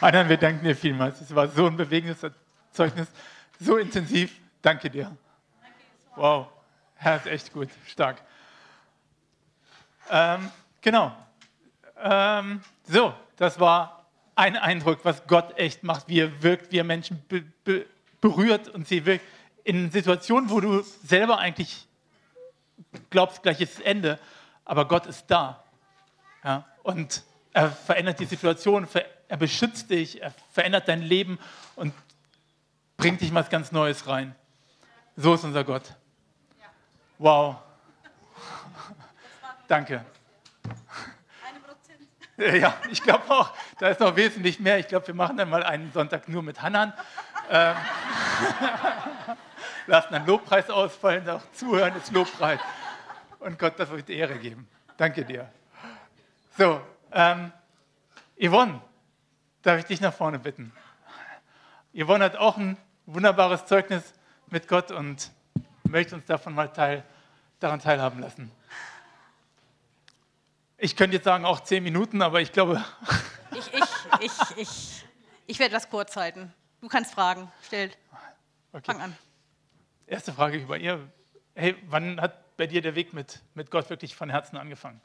[0.00, 1.20] Adrian, wir danken dir vielmals.
[1.20, 2.18] Es war so ein bewegendes
[2.72, 3.08] Zeugnis,
[3.58, 4.32] so intensiv.
[4.60, 5.16] Danke dir.
[6.14, 6.46] Wow,
[6.94, 8.22] Herr ist echt gut, stark.
[10.12, 10.50] Ähm,
[10.82, 11.16] genau.
[11.98, 16.84] Ähm, so, das war ein Eindruck, was Gott echt macht, wie er wirkt, wie er
[16.84, 17.86] Menschen be be
[18.20, 19.24] berührt und sie wirkt
[19.64, 21.88] in Situationen, wo du selber eigentlich
[23.10, 24.18] glaubst, gleich ist Ende,
[24.64, 25.64] aber Gott ist da.
[26.44, 26.64] Ja?
[26.82, 28.86] Und er verändert die Situation,
[29.28, 31.38] er beschützt dich, er verändert dein Leben
[31.74, 31.94] und
[32.96, 34.34] bringt dich was ganz Neues rein.
[35.16, 35.94] So ist unser Gott.
[37.18, 37.56] Wow.
[39.72, 40.04] Danke.
[42.36, 44.78] Ja, ich glaube auch, da ist noch wesentlich mehr.
[44.78, 46.92] Ich glaube, wir machen dann mal einen Sonntag nur mit Hannan.
[47.48, 47.74] Ähm,
[49.86, 52.60] lassen einen Lobpreis ausfallen, auch zuhören ist Lobpreis.
[53.38, 54.68] Und Gott das euch die Ehre geben.
[54.98, 55.50] Danke dir.
[56.58, 57.50] So, ähm,
[58.38, 58.78] Yvonne,
[59.62, 60.70] darf ich dich nach vorne bitten?
[61.96, 64.12] Yvonne hat auch ein wunderbares Zeugnis
[64.48, 65.30] mit Gott und
[65.84, 67.04] möchte uns davon mal teil,
[67.58, 68.52] daran teilhaben lassen.
[70.84, 72.84] Ich könnte jetzt sagen auch zehn Minuten, aber ich glaube.
[73.54, 73.82] Ich, ich,
[74.20, 75.04] ich, ich,
[75.46, 76.54] ich werde das kurz halten.
[76.80, 77.52] Du kannst fragen.
[77.66, 77.90] Stell.
[78.72, 78.82] Okay.
[78.86, 79.16] Fang an.
[80.06, 81.06] Erste Frage über ihr.
[81.54, 85.02] Hey, wann hat bei dir der Weg mit, mit Gott wirklich von Herzen angefangen?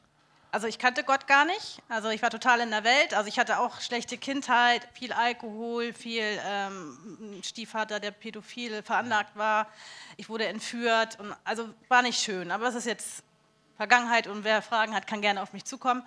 [0.49, 1.81] Also ich kannte Gott gar nicht.
[1.89, 3.13] Also ich war total in der Welt.
[3.13, 9.67] Also ich hatte auch schlechte Kindheit, viel Alkohol, viel ähm, Stiefvater, der pädophil veranlagt war.
[10.15, 12.49] Ich wurde entführt und also war nicht schön.
[12.49, 13.23] Aber es ist jetzt
[13.77, 16.03] Vergangenheit und wer Fragen hat, kann gerne auf mich zukommen.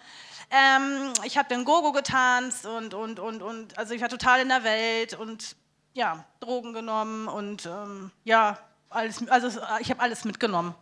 [0.50, 4.48] Ähm, ich habe den Gogo getanzt und, und, und, und, also ich war total in
[4.48, 5.54] der Welt und
[5.92, 8.58] ja, Drogen genommen und ähm, ja,
[8.90, 10.74] alles, also ich habe alles mitgenommen.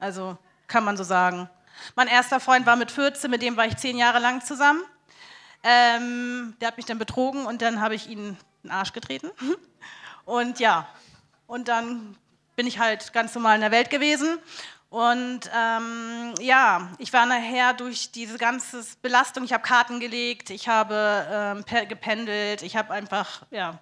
[0.00, 1.48] Also kann man so sagen.
[1.94, 4.82] Mein erster Freund war mit 14, mit dem war ich zehn Jahre lang zusammen.
[5.62, 9.30] Ähm, der hat mich dann betrogen und dann habe ich ihn den Arsch getreten.
[10.26, 10.88] Und ja,
[11.46, 12.16] und dann
[12.56, 14.38] bin ich halt ganz normal in der Welt gewesen
[14.94, 20.68] und ähm, ja, ich war nachher durch diese ganze Belastung, ich habe Karten gelegt, ich
[20.68, 23.80] habe ähm, gependelt, ich habe einfach, ja,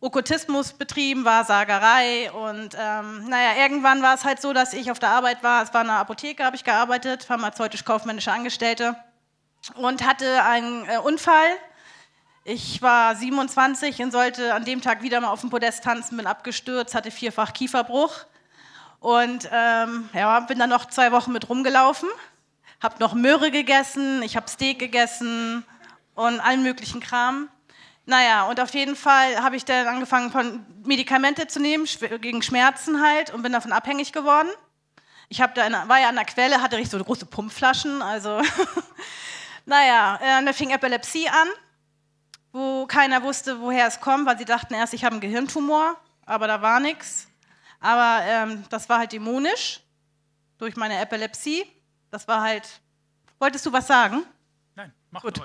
[0.00, 5.10] Okkultismus betrieben, Wahrsagerei und ähm, naja, irgendwann war es halt so, dass ich auf der
[5.10, 8.96] Arbeit war, es war eine Apotheke, habe ich gearbeitet, pharmazeutisch-kaufmännische Angestellte
[9.74, 11.50] und hatte einen äh, Unfall.
[12.44, 16.26] Ich war 27 und sollte an dem Tag wieder mal auf dem Podest tanzen, bin
[16.26, 18.24] abgestürzt, hatte vierfach Kieferbruch
[19.02, 22.08] und ähm, ja, bin dann noch zwei Wochen mit rumgelaufen,
[22.82, 25.64] habe noch Möhre gegessen, ich habe Steak gegessen
[26.14, 27.48] und allen möglichen Kram.
[28.06, 31.86] Naja, und auf jeden Fall habe ich dann angefangen, Medikamente zu nehmen,
[32.20, 34.48] gegen Schmerzen halt, und bin davon abhängig geworden.
[35.28, 38.40] Ich da eine, war ja an der Quelle, hatte richtig so große Pumpflaschen, also
[39.66, 41.48] naja, äh, da fing Epilepsie an
[42.52, 46.46] wo keiner wusste, woher es kommt, weil sie dachten erst, ich habe einen Gehirntumor, aber
[46.46, 47.28] da war nichts.
[47.82, 49.80] Aber ähm, das war halt dämonisch
[50.56, 51.64] durch meine Epilepsie.
[52.10, 52.80] Das war halt.
[53.38, 54.22] Wolltest du was sagen?
[54.76, 55.40] Nein, mach gut.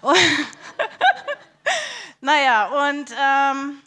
[0.00, 0.16] Und,
[2.22, 3.82] naja, und ähm,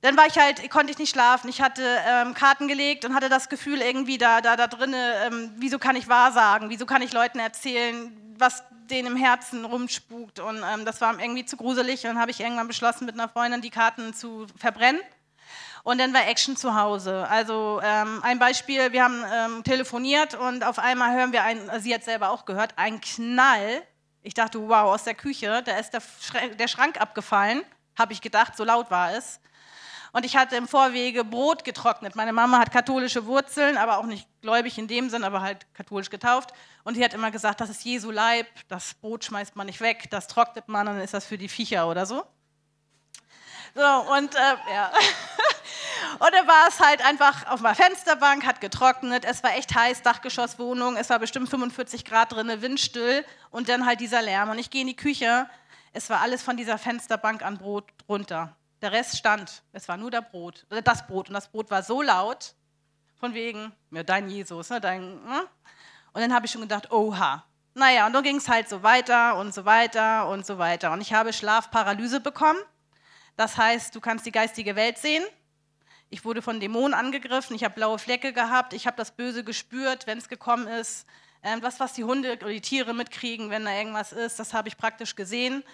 [0.00, 1.48] dann war ich halt, konnte ich nicht schlafen.
[1.48, 5.52] Ich hatte ähm, Karten gelegt und hatte das Gefühl irgendwie da, da, da drinnen, ähm,
[5.58, 6.68] wieso kann ich wahrsagen?
[6.68, 10.40] Wieso kann ich Leuten erzählen, was denen im Herzen rumspukt.
[10.40, 12.02] Und ähm, das war irgendwie zu gruselig.
[12.02, 15.00] Und dann habe ich irgendwann beschlossen, mit einer Freundin die Karten zu verbrennen.
[15.84, 17.26] Und dann war Action zu Hause.
[17.28, 21.92] Also ähm, ein Beispiel, wir haben ähm, telefoniert und auf einmal hören wir ein, sie
[21.92, 23.82] hat selber auch gehört, ein Knall.
[24.22, 27.62] Ich dachte, wow, aus der Küche, da ist der, Schrank, der Schrank abgefallen,
[27.98, 29.40] habe ich gedacht, so laut war es.
[30.12, 32.14] Und ich hatte im Vorwege Brot getrocknet.
[32.14, 36.10] Meine Mama hat katholische Wurzeln, aber auch nicht gläubig in dem Sinn, aber halt katholisch
[36.10, 36.52] getauft.
[36.84, 40.10] Und sie hat immer gesagt, das ist Jesu Leib, das Brot schmeißt man nicht weg,
[40.10, 42.24] das trocknet man, dann ist das für die Viecher oder so.
[43.74, 44.92] So, und äh, ja.
[46.18, 50.02] Und dann war es halt einfach auf meiner Fensterbank, hat getrocknet, es war echt heiß,
[50.02, 54.50] Dachgeschosswohnung, es war bestimmt 45 Grad drin, windstill und dann halt dieser Lärm.
[54.50, 55.48] Und ich gehe in die Küche,
[55.92, 58.56] es war alles von dieser Fensterbank an Brot runter.
[58.80, 59.62] Der Rest stand.
[59.72, 61.28] Es war nur der Brot, äh, das Brot.
[61.28, 62.54] Und das Brot war so laut,
[63.22, 65.22] von wegen, ja, dein Jesus, ne, dein.
[65.24, 65.46] Ne?
[66.12, 67.44] Und dann habe ich schon gedacht, oha.
[67.74, 70.92] Naja, und dann ging es halt so weiter und so weiter und so weiter.
[70.92, 72.58] Und ich habe Schlafparalyse bekommen.
[73.36, 75.24] Das heißt, du kannst die geistige Welt sehen.
[76.12, 80.06] Ich wurde von Dämonen angegriffen, ich habe blaue Flecke gehabt, ich habe das Böse gespürt,
[80.06, 81.06] wenn es gekommen ist.
[81.42, 84.68] Ähm, das, was die Hunde oder die Tiere mitkriegen, wenn da irgendwas ist, das habe
[84.68, 85.64] ich praktisch gesehen.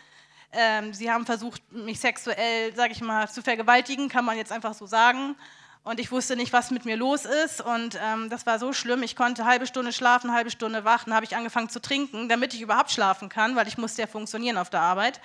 [0.53, 4.74] Ähm, sie haben versucht, mich sexuell, sage ich mal, zu vergewaltigen, kann man jetzt einfach
[4.74, 5.35] so sagen.
[5.83, 7.61] Und ich wusste nicht, was mit mir los ist.
[7.61, 9.03] Und ähm, das war so schlimm.
[9.03, 11.14] Ich konnte halbe Stunde schlafen, halbe Stunde wachen.
[11.14, 14.57] habe ich angefangen zu trinken, damit ich überhaupt schlafen kann, weil ich musste ja funktionieren
[14.57, 15.20] auf der Arbeit.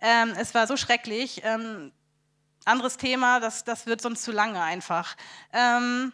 [0.00, 1.42] Ähm, es war so schrecklich.
[1.44, 1.92] Ähm,
[2.66, 5.16] anderes Thema, das, das wird sonst zu lange einfach.
[5.52, 6.12] Ähm,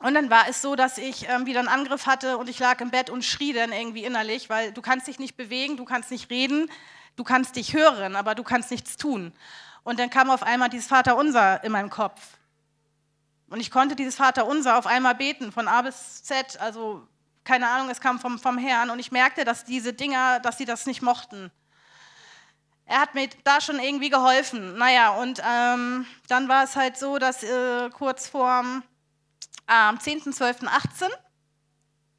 [0.00, 2.80] und dann war es so, dass ich ähm, wieder einen Angriff hatte und ich lag
[2.80, 6.10] im Bett und schrie dann irgendwie innerlich, weil du kannst dich nicht bewegen, du kannst
[6.10, 6.68] nicht reden,
[7.16, 9.32] Du kannst dich hören, aber du kannst nichts tun.
[9.84, 12.20] Und dann kam auf einmal dieses Vaterunser in meinem Kopf.
[13.48, 17.06] Und ich konnte dieses Vaterunser auf einmal beten, von A bis Z, also
[17.44, 18.88] keine Ahnung, es kam vom, vom Herrn.
[18.88, 21.50] Und ich merkte, dass diese Dinger, dass sie das nicht mochten.
[22.84, 24.76] Er hat mir da schon irgendwie geholfen.
[24.76, 28.82] Naja, und ähm, dann war es halt so, dass äh, kurz vor
[29.66, 31.08] äh, 10.12.18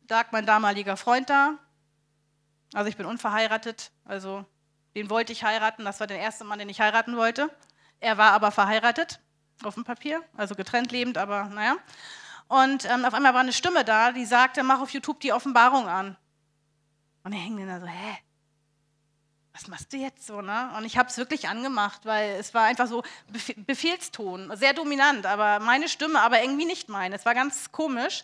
[0.10, 1.58] lag mein damaliger Freund da.
[2.73, 4.45] Also ich bin unverheiratet, also
[4.95, 7.49] den wollte ich heiraten, das war der erste Mann, den ich heiraten wollte.
[7.99, 9.19] Er war aber verheiratet,
[9.63, 11.78] auf dem Papier, also getrennt lebend, aber naja.
[12.47, 15.88] Und ähm, auf einmal war eine Stimme da, die sagte, mach auf YouTube die Offenbarung
[15.88, 16.17] an.
[17.23, 18.17] Und er hing da so, hä?
[19.54, 20.72] Was machst du jetzt so, ne?
[20.76, 23.04] Und ich habe es wirklich angemacht, weil es war einfach so
[23.68, 27.16] Befehlston, sehr dominant, aber meine Stimme, aber irgendwie nicht meine.
[27.16, 28.24] Es war ganz komisch.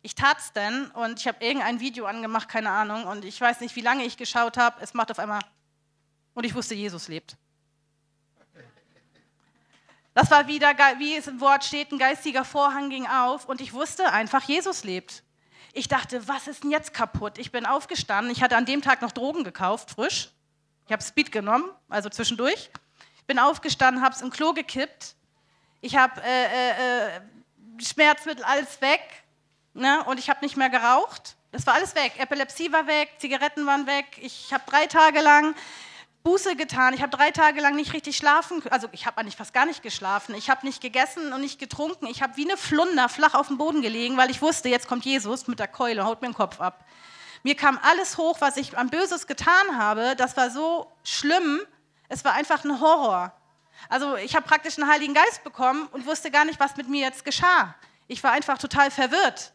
[0.00, 3.60] Ich tat es dann und ich habe irgendein Video angemacht, keine Ahnung, und ich weiß
[3.60, 4.82] nicht, wie lange ich geschaut habe.
[4.82, 5.42] Es macht auf einmal
[6.32, 7.36] und ich wusste, Jesus lebt.
[10.14, 13.74] Das war wieder, wie es im Wort steht, ein geistiger Vorhang ging auf und ich
[13.74, 15.22] wusste einfach, Jesus lebt.
[15.74, 17.36] Ich dachte, was ist denn jetzt kaputt?
[17.36, 20.30] Ich bin aufgestanden, ich hatte an dem Tag noch Drogen gekauft, frisch.
[20.86, 22.70] Ich habe Speed genommen, also zwischendurch.
[23.16, 25.14] Ich bin aufgestanden, habe es im Klo gekippt.
[25.80, 27.20] Ich habe äh, äh, äh,
[27.78, 29.00] Schmerzmittel, alles weg.
[29.72, 30.02] Ne?
[30.04, 31.36] Und ich habe nicht mehr geraucht.
[31.52, 32.12] Das war alles weg.
[32.18, 34.06] Epilepsie war weg, Zigaretten waren weg.
[34.20, 35.54] Ich habe drei Tage lang
[36.22, 36.92] Buße getan.
[36.92, 39.82] Ich habe drei Tage lang nicht richtig schlafen, also ich habe eigentlich fast gar nicht
[39.82, 40.34] geschlafen.
[40.34, 42.06] Ich habe nicht gegessen und nicht getrunken.
[42.06, 45.04] Ich habe wie eine Flunder flach auf dem Boden gelegen, weil ich wusste, jetzt kommt
[45.04, 46.84] Jesus mit der Keule und haut mir den Kopf ab.
[47.42, 50.14] Mir kam alles hoch, was ich am Böses getan habe.
[50.16, 51.60] Das war so schlimm.
[52.08, 53.32] Es war einfach ein Horror.
[53.88, 57.00] Also ich habe praktisch einen Heiligen Geist bekommen und wusste gar nicht, was mit mir
[57.00, 57.74] jetzt geschah.
[58.08, 59.52] Ich war einfach total verwirrt.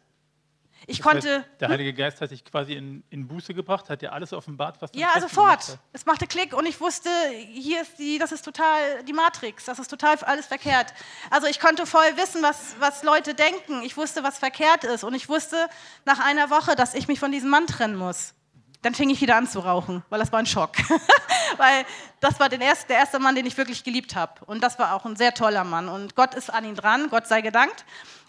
[0.87, 1.37] Ich das konnte.
[1.37, 4.81] Heißt, der Heilige Geist hat dich quasi in, in Buße gebracht, hat dir alles offenbart,
[4.81, 5.77] was du Ja, sofort.
[5.93, 7.09] Es machte Klick und ich wusste,
[7.51, 10.93] hier ist die, das ist total die Matrix, das ist total alles verkehrt.
[11.29, 13.81] Also ich konnte voll wissen, was, was Leute denken.
[13.83, 15.67] Ich wusste, was verkehrt ist und ich wusste
[16.05, 18.33] nach einer Woche, dass ich mich von diesem Mann trennen muss.
[18.81, 20.73] Dann fing ich wieder an zu rauchen, weil das war ein Schock.
[21.57, 21.85] weil
[22.19, 24.45] das war ersten, der erste Mann, den ich wirklich geliebt habe.
[24.45, 25.89] Und das war auch ein sehr toller Mann.
[25.89, 27.83] Und Gott ist an ihn dran, Gott sei gedankt.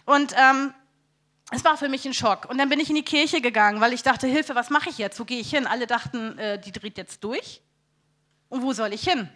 [0.05, 0.73] Und ähm,
[1.51, 2.49] es war für mich ein Schock.
[2.49, 4.97] Und dann bin ich in die Kirche gegangen, weil ich dachte, Hilfe, was mache ich
[4.97, 5.19] jetzt?
[5.19, 5.65] Wo gehe ich hin?
[5.65, 7.61] Alle dachten, äh, die dreht jetzt durch.
[8.49, 9.29] Und wo soll ich hin?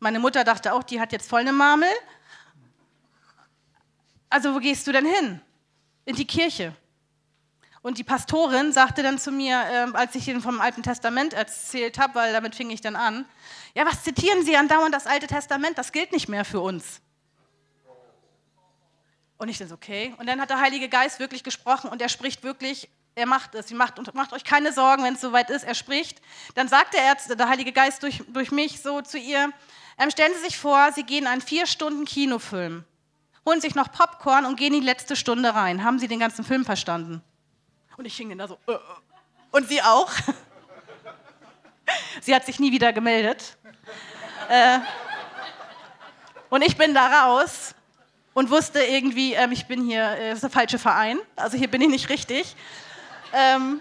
[0.00, 1.88] Meine Mutter dachte auch, die hat jetzt voll eine Marmel.
[4.28, 5.40] Also wo gehst du denn hin?
[6.04, 6.74] In die Kirche.
[7.80, 11.98] Und die Pastorin sagte dann zu mir, äh, als ich ihnen vom Alten Testament erzählt
[11.98, 13.24] habe, weil damit fing ich dann an,
[13.74, 15.78] ja, was zitieren Sie andauernd das Alte Testament?
[15.78, 17.00] Das gilt nicht mehr für uns.
[19.38, 20.14] Und ich dann so, okay.
[20.18, 23.70] Und dann hat der Heilige Geist wirklich gesprochen und er spricht wirklich, er macht es.
[23.70, 26.20] Macht, macht euch keine Sorgen, wenn es soweit ist, er spricht.
[26.54, 29.50] Dann sagt der, Ärzte, der Heilige Geist durch, durch mich so zu ihr,
[29.98, 32.84] ähm, stellen Sie sich vor, Sie gehen einen vier Stunden Kinofilm,
[33.46, 35.84] holen sich noch Popcorn und gehen in die letzte Stunde rein.
[35.84, 37.22] Haben Sie den ganzen Film verstanden?
[37.96, 38.78] Und ich hing da so, äh, äh.
[39.52, 40.12] und sie auch.
[42.20, 43.56] sie hat sich nie wieder gemeldet.
[44.50, 44.80] Äh,
[46.50, 47.75] und ich bin da raus
[48.36, 51.68] und wusste irgendwie, ähm, ich bin hier, äh, das ist der falsche Verein, also hier
[51.68, 52.54] bin ich nicht richtig.
[53.32, 53.80] Ähm,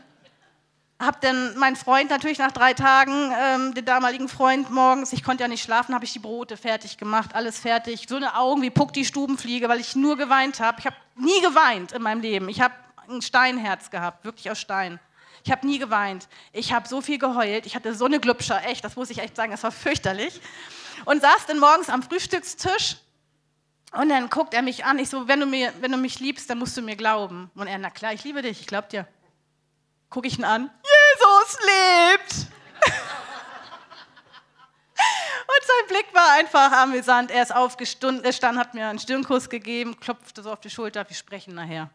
[0.97, 5.43] hab dann meinen Freund natürlich nach drei Tagen, ähm, den damaligen Freund morgens, ich konnte
[5.43, 8.05] ja nicht schlafen, habe ich die Brote fertig gemacht, alles fertig.
[8.07, 10.79] So eine Augen wie Puck die Stubenfliege, weil ich nur geweint habe.
[10.79, 12.47] Ich habe nie geweint in meinem Leben.
[12.47, 12.73] Ich habe
[13.09, 15.01] ein Steinherz gehabt, wirklich aus Stein.
[15.43, 16.29] Ich habe nie geweint.
[16.53, 17.65] Ich habe so viel geheult.
[17.65, 20.39] Ich hatte so eine Glubscher, echt, das muss ich echt sagen, das war fürchterlich.
[21.03, 22.95] Und saß dann morgens am Frühstückstisch
[23.97, 24.99] und dann guckt er mich an.
[24.99, 27.49] Ich so, wenn du, mir, wenn du mich liebst, dann musst du mir glauben.
[27.55, 29.07] Und er, na klar, ich liebe dich, ich glaub dir.
[30.09, 30.69] Guck ich ihn an.
[30.83, 32.33] Jesus lebt!
[35.47, 37.31] Und sein Blick war einfach amüsant.
[37.31, 41.55] Er ist aufgestanden, hat mir einen Stirnkuss gegeben, klopfte so auf die Schulter, wir sprechen
[41.55, 41.89] nachher.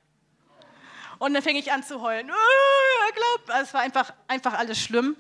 [1.19, 2.31] Und dann fing ich an zu heulen.
[2.31, 5.17] Er glaubt, es war einfach, einfach alles schlimm.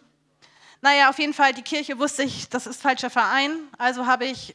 [0.81, 3.69] Naja, auf jeden Fall, die Kirche wusste ich, das ist falscher Verein.
[3.77, 4.55] Also habe ich,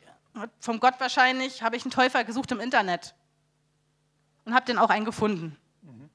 [0.60, 3.16] vom Gott wahrscheinlich, habe ich einen Täufer gesucht im Internet.
[4.46, 5.58] Und habe den auch einen gefunden.
[5.82, 6.10] Mhm.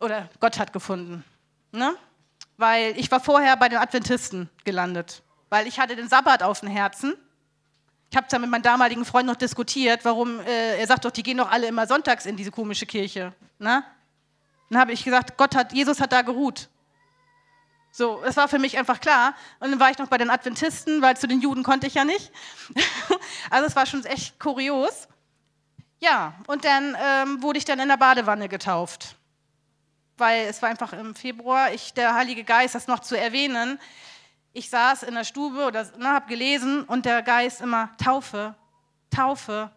[0.00, 1.24] Oder Gott hat gefunden.
[1.72, 1.94] Ne?
[2.56, 5.22] Weil ich war vorher bei den Adventisten gelandet.
[5.48, 7.16] Weil ich hatte den Sabbat auf dem Herzen
[8.10, 11.22] ich habe da mit meinem damaligen Freund noch diskutiert, warum, äh, er sagt doch, die
[11.22, 13.34] gehen doch alle immer sonntags in diese komische Kirche.
[13.58, 13.84] Ne?
[14.70, 16.68] Dann habe ich gesagt, Gott hat, Jesus hat da geruht.
[17.90, 19.34] So, es war für mich einfach klar.
[19.60, 22.04] Und dann war ich noch bei den Adventisten, weil zu den Juden konnte ich ja
[22.04, 22.30] nicht.
[23.50, 25.08] also es war schon echt kurios.
[26.00, 29.16] Ja, und dann ähm, wurde ich dann in der Badewanne getauft.
[30.16, 33.80] Weil es war einfach im Februar, ich, der Heilige Geist, das noch zu erwähnen,
[34.52, 38.54] ich saß in der Stube oder ne, habe gelesen und der Geist immer Taufe,
[39.10, 39.70] Taufe.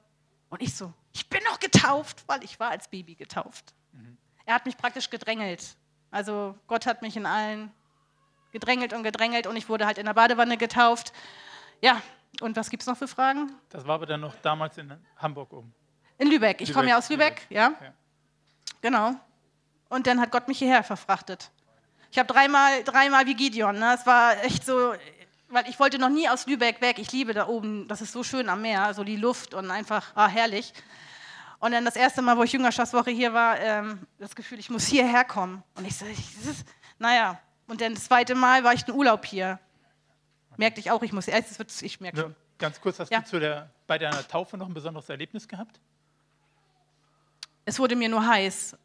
[0.49, 3.73] Und ich so, ich bin noch getauft, weil ich war als Baby getauft.
[3.91, 4.17] Mhm.
[4.45, 5.75] Er hat mich praktisch gedrängelt.
[6.09, 7.71] Also Gott hat mich in allen
[8.51, 11.13] gedrängelt und gedrängelt und ich wurde halt in der Badewanne getauft.
[11.81, 12.01] Ja,
[12.41, 13.51] und was gibt es noch für Fragen?
[13.69, 15.73] Das war aber dann noch damals in Hamburg oben.
[16.17, 16.61] In Lübeck.
[16.61, 17.47] Ich komme ja aus Lübeck, Lübeck.
[17.49, 17.73] Ja?
[17.81, 17.93] ja.
[18.81, 19.15] Genau.
[19.89, 21.51] Und dann hat Gott mich hierher verfrachtet.
[22.11, 23.79] Ich habe dreimal, dreimal wie Gideon.
[23.79, 23.93] Ne?
[23.93, 24.93] Es war echt so,
[25.49, 26.99] weil ich wollte noch nie aus Lübeck weg.
[26.99, 30.11] Ich liebe da oben, das ist so schön am Meer, so die Luft und einfach
[30.15, 30.73] ah, herrlich.
[31.59, 34.85] Und dann das erste Mal, wo ich Jüngerschaftswoche hier war, ähm, das Gefühl, ich muss
[34.87, 35.63] hierher kommen.
[35.75, 36.65] Und ich so, das ist,
[36.97, 37.39] naja.
[37.71, 39.57] Und dann das zweite Mal war ich in Urlaub hier.
[40.57, 42.35] Merkte ich auch, ich muss, erstes ich merke schon.
[42.57, 43.21] Ganz kurz, hast ja.
[43.21, 45.79] du der, bei deiner Taufe noch ein besonderes Erlebnis gehabt?
[47.63, 48.75] Es wurde mir nur heiß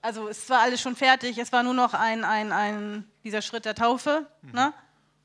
[0.00, 3.64] also es war alles schon fertig, es war nur noch ein, ein, ein dieser Schritt
[3.64, 4.26] der Taufe.
[4.42, 4.52] Mhm.
[4.52, 4.72] Ne?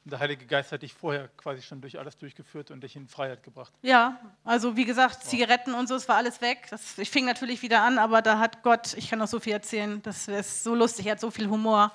[0.05, 3.41] Der Heilige Geist hat dich vorher quasi schon durch alles durchgeführt und dich in Freiheit
[3.41, 3.71] gebracht.
[3.81, 5.23] Ja, also wie gesagt.
[5.23, 6.67] Zigaretten und so, es war alles weg.
[6.69, 9.53] Das, ich fing natürlich wieder an, aber da hat Gott, ich kann noch so viel
[9.53, 11.91] erzählen, das ist so lustig, er hat so viel Humor.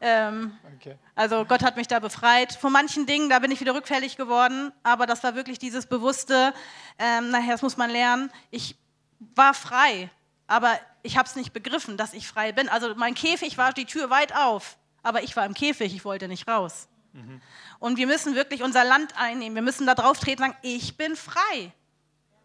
[0.00, 0.96] Ähm, okay.
[1.14, 2.54] Also Gott hat mich da befreit.
[2.54, 6.54] Von manchen Dingen, da bin ich wieder rückfällig geworden, aber das war wirklich dieses bewusste,
[6.98, 8.30] ähm, nachher, das muss man lernen.
[8.50, 8.76] Ich
[9.18, 10.08] war frei,
[10.46, 12.70] aber ich habe es nicht begriffen, dass ich frei bin.
[12.70, 16.28] Also mein Käfig war die Tür weit auf, aber ich war im Käfig, ich wollte
[16.28, 16.88] nicht raus.
[17.12, 17.40] Mhm.
[17.78, 19.54] Und wir müssen wirklich unser Land einnehmen.
[19.54, 21.72] Wir müssen da drauf treten und sagen, ich bin frei.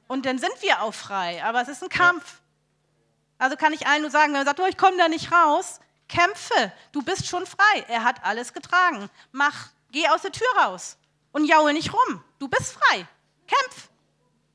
[0.08, 1.44] Und dann sind wir auch frei.
[1.44, 2.42] Aber es ist ein Kampf.
[3.38, 5.80] Also kann ich allen nur sagen, wenn man sagt, oh, ich komme da nicht raus,
[6.08, 6.72] kämpfe.
[6.92, 7.86] Du bist schon frei.
[7.88, 9.10] Er hat alles getragen.
[9.32, 10.98] Mach, geh aus der Tür raus
[11.32, 12.24] und jaule nicht rum.
[12.40, 13.08] Du bist frei.
[13.48, 13.90] Kämpf.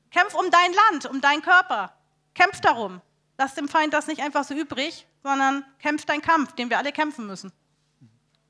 [0.09, 1.93] Kämpf um dein Land, um deinen Körper.
[2.33, 3.01] Kämpf darum.
[3.37, 6.91] Lass dem Feind das nicht einfach so übrig, sondern kämpf deinen Kampf, den wir alle
[6.91, 7.51] kämpfen müssen.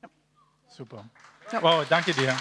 [0.02, 0.08] Ja.
[0.68, 1.04] Super.
[1.60, 2.34] Wow, danke dir.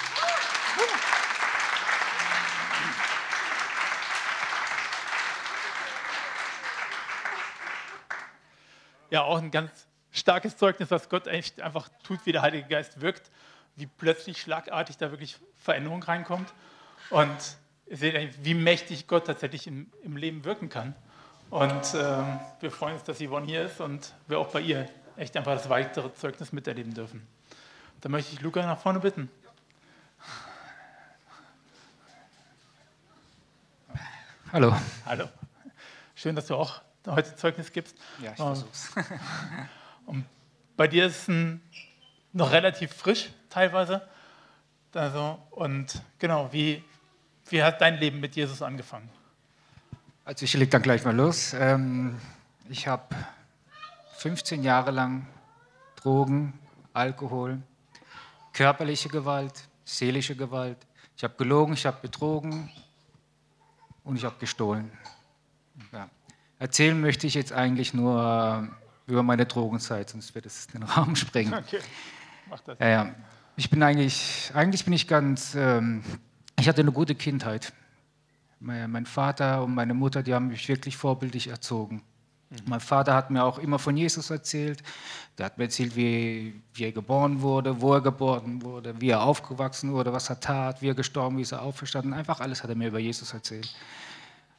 [9.09, 9.69] Ja, auch ein ganz
[10.11, 13.29] starkes Zeugnis, was Gott echt einfach tut, wie der Heilige Geist wirkt,
[13.75, 16.53] wie plötzlich schlagartig da wirklich Veränderung reinkommt.
[17.09, 17.35] Und
[17.87, 20.95] ihr seht, wie mächtig Gott tatsächlich im, im Leben wirken kann.
[21.49, 24.87] Und ähm, wir freuen uns, dass Yvonne hier ist und wir auch bei ihr
[25.17, 27.27] echt einfach das weitere Zeugnis miterleben dürfen.
[28.01, 29.29] Da möchte ich Luca nach vorne bitten.
[34.51, 34.75] Hallo.
[35.05, 35.29] Hallo.
[36.15, 37.95] Schön, dass du auch heute Zeugnis gibst.
[38.19, 38.89] Ja, ich ähm, versuch's.
[40.07, 40.25] Und
[40.75, 41.59] bei dir ist es
[42.33, 44.01] noch relativ frisch teilweise.
[44.93, 46.83] Also, und genau, wie,
[47.49, 49.09] wie hat dein Leben mit Jesus angefangen?
[50.25, 51.53] Also ich leg dann gleich mal los.
[51.53, 52.19] Ähm,
[52.67, 53.15] ich habe
[54.17, 55.27] 15 Jahre lang
[55.95, 56.59] Drogen,
[56.93, 57.61] Alkohol,
[58.53, 59.53] körperliche Gewalt,
[59.85, 60.77] seelische Gewalt.
[61.17, 62.69] Ich habe gelogen, ich habe betrogen
[64.03, 64.91] und ich habe gestohlen.
[65.91, 66.09] Ja.
[66.59, 68.67] Erzählen möchte ich jetzt eigentlich nur
[69.07, 71.53] über meine Drogenzeit, sonst wird es den Rahmen sprengen.
[71.53, 71.79] Okay,
[72.49, 72.77] mach das.
[72.79, 73.15] Ja, ja.
[73.57, 76.03] Ich bin eigentlich, eigentlich bin ich ganz, ähm,
[76.59, 77.73] ich hatte eine gute Kindheit.
[78.59, 82.03] Mein, mein Vater und meine Mutter, die haben mich wirklich vorbildlich erzogen.
[82.65, 84.83] Mein Vater hat mir auch immer von Jesus erzählt.
[85.37, 89.23] Der hat mir erzählt, wie, wie er geboren wurde, wo er geboren wurde, wie er
[89.23, 92.13] aufgewachsen wurde, was er tat, wie er gestorben, wie er auferstanden.
[92.13, 93.73] Einfach alles hat er mir über Jesus erzählt.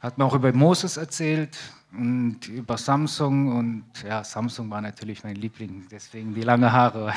[0.01, 1.55] Er hat mir auch über Moses erzählt
[1.91, 3.55] und über Samsung.
[3.55, 7.13] Und ja, Samsung war natürlich mein Liebling, deswegen die lange Haare.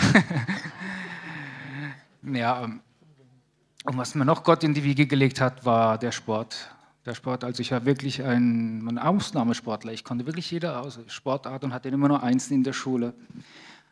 [2.23, 6.76] ja, und was mir noch Gott in die Wiege gelegt hat, war der Sport
[7.07, 7.45] der Sport.
[7.45, 9.93] Also ich war wirklich ein, ein Ausnahmesportler.
[9.93, 13.15] Ich konnte wirklich jede Sportart und hatte immer nur Einsen in der Schule.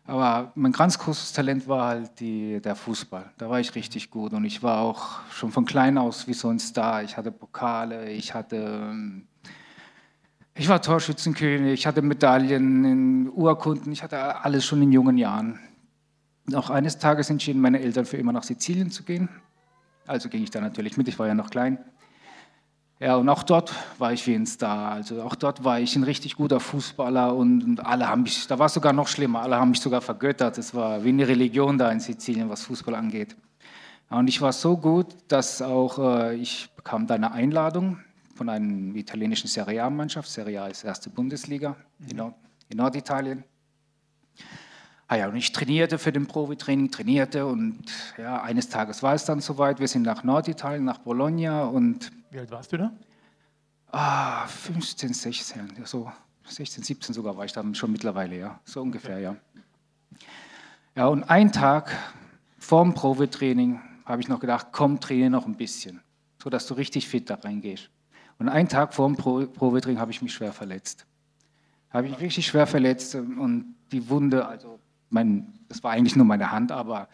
[0.07, 3.31] Aber mein ganz großes Talent war halt die, der Fußball.
[3.39, 6.49] Da war ich richtig gut und ich war auch schon von klein aus wie so
[6.49, 7.03] ein Star.
[7.03, 8.93] Ich hatte Pokale, ich hatte,
[10.55, 15.59] ich war Torschützenkönig, ich hatte Medaillen, in Urkunden, ich hatte alles schon in jungen Jahren.
[16.53, 19.31] Auch eines Tages entschieden meine Eltern für immer nach Sizilien zu gehen.
[20.07, 21.79] Also ging ich da natürlich mit, ich war ja noch klein.
[23.01, 24.93] Ja, und auch dort war ich wie ein Star.
[24.93, 28.59] Also auch dort war ich ein richtig guter Fußballer und, und alle haben mich, da
[28.59, 30.59] war es sogar noch schlimmer, alle haben mich sogar vergöttert.
[30.59, 33.37] Es war wie eine Religion da in Sizilien, was Fußball angeht.
[34.11, 37.99] Und ich war so gut, dass auch äh, ich bekam da eine Einladung
[38.35, 40.29] von einer italienischen Serie A-Mannschaft.
[40.29, 42.09] Serie A ist erste Bundesliga mhm.
[42.09, 42.35] in, Nord
[42.69, 43.45] in Norditalien.
[45.15, 47.85] Ah ja, und ich trainierte für den Profi-Training, trainierte und
[48.19, 49.79] ja, eines Tages war es dann soweit.
[49.79, 52.93] Wir sind nach Norditalien, nach Bologna und wie alt warst du da?
[53.93, 56.11] Ah, 15, 16, ja, so
[56.49, 59.37] 16, 17 sogar war ich dann schon mittlerweile, ja, so ungefähr, ja.
[60.97, 61.97] Ja, und einen Tag
[62.59, 66.01] vorm Probetraining habe ich noch gedacht, komm, trainiere noch ein bisschen,
[66.43, 67.89] sodass du richtig fit da reingehst.
[68.41, 71.07] Und einen Tag vorm Probetraining habe ich mich schwer verletzt.
[71.91, 74.81] Habe ich richtig schwer verletzt und die Wunde, also
[75.15, 77.09] mein, das war eigentlich nur meine Hand, aber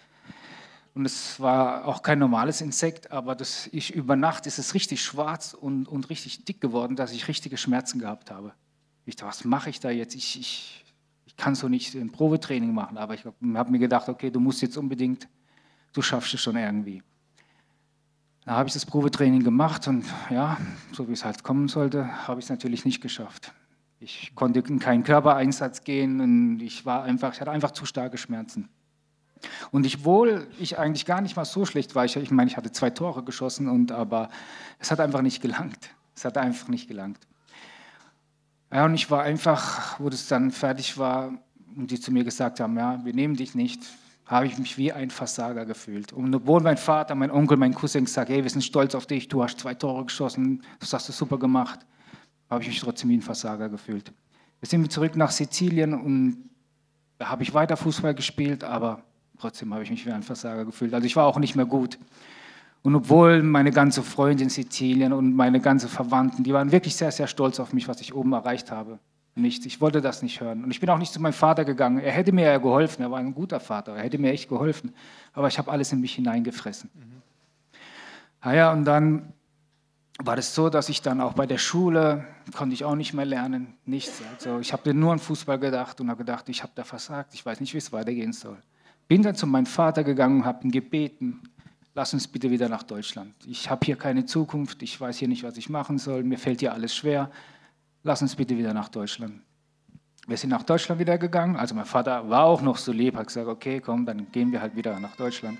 [0.92, 5.04] und es war auch kein normales Insekt, aber das, ich, über Nacht ist es richtig
[5.04, 8.54] schwarz und, und richtig dick geworden, dass ich richtige Schmerzen gehabt habe.
[9.06, 10.16] Ich dachte, was mache ich da jetzt?
[10.16, 10.84] Ich, ich,
[11.26, 14.62] ich kann so nicht ein Probetraining machen, aber ich habe mir gedacht, okay, du musst
[14.62, 15.28] jetzt unbedingt,
[15.92, 17.04] du schaffst es schon irgendwie.
[18.44, 20.58] Da habe ich das Probetraining gemacht und ja,
[20.90, 23.54] so wie es halt kommen sollte, habe ich es natürlich nicht geschafft.
[24.02, 28.16] Ich konnte in keinen Körpereinsatz gehen und ich war einfach, ich hatte einfach zu starke
[28.16, 28.70] Schmerzen.
[29.72, 32.06] Und ich wohl, ich eigentlich gar nicht mal so schlecht war.
[32.06, 34.30] Ich, ich meine, ich hatte zwei Tore geschossen, und, aber
[34.78, 35.90] es hat einfach nicht gelangt.
[36.16, 37.18] Es hat einfach nicht gelangt.
[38.72, 41.34] Ja, und ich war einfach, wo das dann fertig war
[41.76, 43.82] und die zu mir gesagt haben, ja, wir nehmen dich nicht,
[44.24, 46.12] habe ich mich wie ein Versager gefühlt.
[46.12, 49.28] Und obwohl mein Vater, mein Onkel, mein Cousin gesagt hey, wir sind stolz auf dich,
[49.28, 51.80] du hast zwei Tore geschossen, das hast du super gemacht,
[52.50, 54.12] habe ich mich trotzdem wie ein Versager gefühlt.
[54.60, 56.50] Wir sind zurück nach Sizilien und
[57.18, 59.04] da habe ich weiter Fußball gespielt, aber
[59.40, 60.92] Trotzdem habe ich mich wie ein Versager gefühlt.
[60.92, 61.98] Also ich war auch nicht mehr gut.
[62.82, 67.10] Und obwohl meine ganze Freundin in Sizilien und meine ganze Verwandten, die waren wirklich sehr,
[67.10, 68.98] sehr stolz auf mich, was ich oben erreicht habe.
[69.34, 69.64] Nichts.
[69.64, 70.64] Ich wollte das nicht hören.
[70.64, 72.00] Und ich bin auch nicht zu meinem Vater gegangen.
[72.00, 73.02] Er hätte mir ja geholfen.
[73.02, 73.96] Er war ein guter Vater.
[73.96, 74.92] Er hätte mir echt geholfen.
[75.32, 76.90] Aber ich habe alles in mich hineingefressen.
[76.92, 77.22] Mhm.
[78.44, 79.32] Naja, und dann
[80.22, 83.24] war das so, dass ich dann auch bei der Schule konnte ich auch nicht mehr
[83.24, 84.20] lernen, nichts.
[84.34, 87.44] Also ich habe nur an Fußball gedacht und habe gedacht, ich habe da versagt, ich
[87.44, 88.58] weiß nicht, wie es weitergehen soll.
[89.08, 91.42] Bin dann zu meinem Vater gegangen und habe ihn gebeten,
[91.94, 93.34] lass uns bitte wieder nach Deutschland.
[93.46, 96.60] Ich habe hier keine Zukunft, ich weiß hier nicht, was ich machen soll, mir fällt
[96.60, 97.30] hier alles schwer.
[98.02, 99.40] Lass uns bitte wieder nach Deutschland.
[100.26, 101.56] Wir sind nach Deutschland wieder gegangen.
[101.56, 104.60] Also mein Vater war auch noch so lieb, hat gesagt, okay, komm, dann gehen wir
[104.60, 105.58] halt wieder nach Deutschland.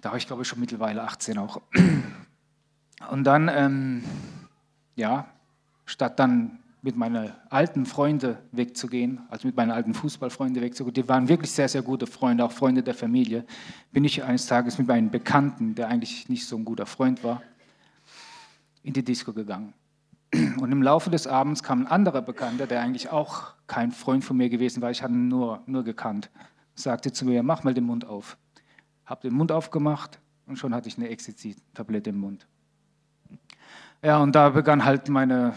[0.00, 1.60] Da war ich, glaube ich, schon mittlerweile 18 auch.
[3.10, 4.04] Und dann, ähm,
[4.96, 5.28] ja,
[5.86, 10.94] statt dann mit meinen alten Freunden wegzugehen, also mit meinen alten Fußballfreunden wegzugehen.
[10.94, 13.44] Die waren wirklich sehr, sehr gute Freunde, auch Freunde der Familie.
[13.92, 17.42] Bin ich eines Tages mit meinem Bekannten, der eigentlich nicht so ein guter Freund war,
[18.82, 19.74] in die Disco gegangen.
[20.60, 24.36] Und im Laufe des Abends kam ein anderer Bekannter, der eigentlich auch kein Freund von
[24.36, 26.30] mir gewesen war, ich hatte ihn nur, nur gekannt,
[26.74, 28.36] sagte zu mir, mach mal den Mund auf.
[29.04, 32.46] Hab den Mund aufgemacht und schon hatte ich eine Ecstasy-Tablette im Mund.
[34.02, 35.54] Ja, und da begann halt meine,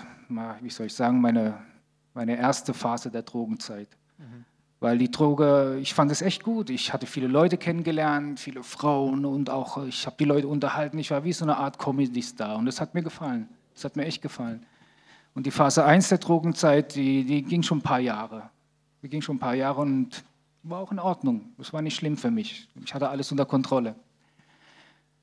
[0.61, 1.57] wie soll ich sagen, meine,
[2.13, 3.87] meine erste Phase der Drogenzeit.
[4.17, 4.45] Mhm.
[4.79, 6.71] Weil die Droge, ich fand es echt gut.
[6.71, 10.97] Ich hatte viele Leute kennengelernt, viele Frauen und auch ich habe die Leute unterhalten.
[10.97, 13.47] Ich war wie so eine Art Comedy-Star und das hat mir gefallen.
[13.75, 14.65] Das hat mir echt gefallen.
[15.35, 18.49] Und die Phase 1 der Drogenzeit, die, die ging schon ein paar Jahre.
[19.03, 20.23] Die ging schon ein paar Jahre und
[20.63, 21.51] war auch in Ordnung.
[21.59, 22.67] Das war nicht schlimm für mich.
[22.83, 23.95] Ich hatte alles unter Kontrolle.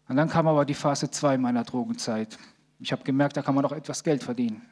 [0.09, 2.39] Und dann kam aber die Phase 2 meiner Drogenzeit.
[2.81, 4.63] Ich habe gemerkt, da kann man doch etwas Geld verdienen.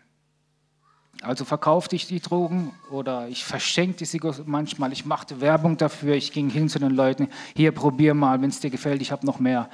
[1.22, 4.92] Also verkaufte ich die Drogen oder ich verschenkte sie manchmal.
[4.92, 6.14] Ich machte Werbung dafür.
[6.14, 9.24] Ich ging hin zu den Leuten, hier probier mal, wenn es dir gefällt, ich habe
[9.24, 9.70] noch mehr.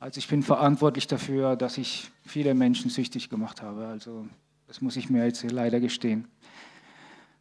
[0.00, 3.86] Also ich bin verantwortlich dafür, dass ich viele Menschen süchtig gemacht habe.
[3.86, 4.26] Also
[4.66, 6.28] das muss ich mir jetzt leider gestehen.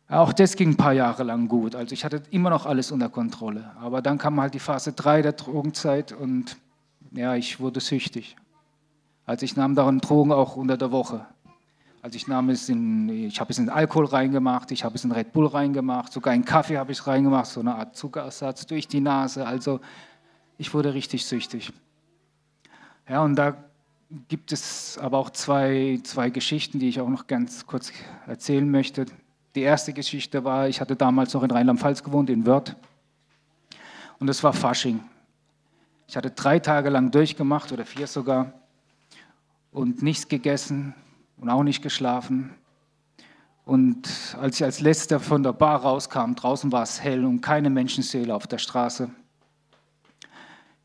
[0.07, 1.75] Auch das ging ein paar Jahre lang gut.
[1.75, 3.71] Also ich hatte immer noch alles unter Kontrolle.
[3.79, 6.57] Aber dann kam halt die Phase 3 der Drogenzeit und
[7.11, 8.35] ja, ich wurde süchtig.
[9.31, 11.25] Also ich nahm daran Drogen auch unter der Woche.
[12.01, 15.13] Also ich nahm es in, ich habe es in Alkohol reingemacht, ich habe es in
[15.13, 18.99] Red Bull reingemacht, sogar in Kaffee habe ich reingemacht, so eine Art Zuckerersatz durch die
[18.99, 19.47] Nase.
[19.47, 19.79] Also
[20.57, 21.71] ich wurde richtig süchtig.
[23.07, 23.55] Ja, und da
[24.27, 27.93] gibt es aber auch zwei, zwei Geschichten, die ich auch noch ganz kurz
[28.27, 29.05] erzählen möchte.
[29.55, 32.75] Die erste Geschichte war, ich hatte damals noch in Rheinland-Pfalz gewohnt, in Wörth.
[34.19, 34.99] Und es war Fasching.
[36.09, 38.51] Ich hatte drei Tage lang durchgemacht oder vier sogar
[39.71, 40.93] und nichts gegessen
[41.37, 42.51] und auch nicht geschlafen.
[43.65, 47.69] Und als ich als letzter von der Bar rauskam, draußen war es hell und keine
[47.69, 49.09] Menschenseele auf der Straße,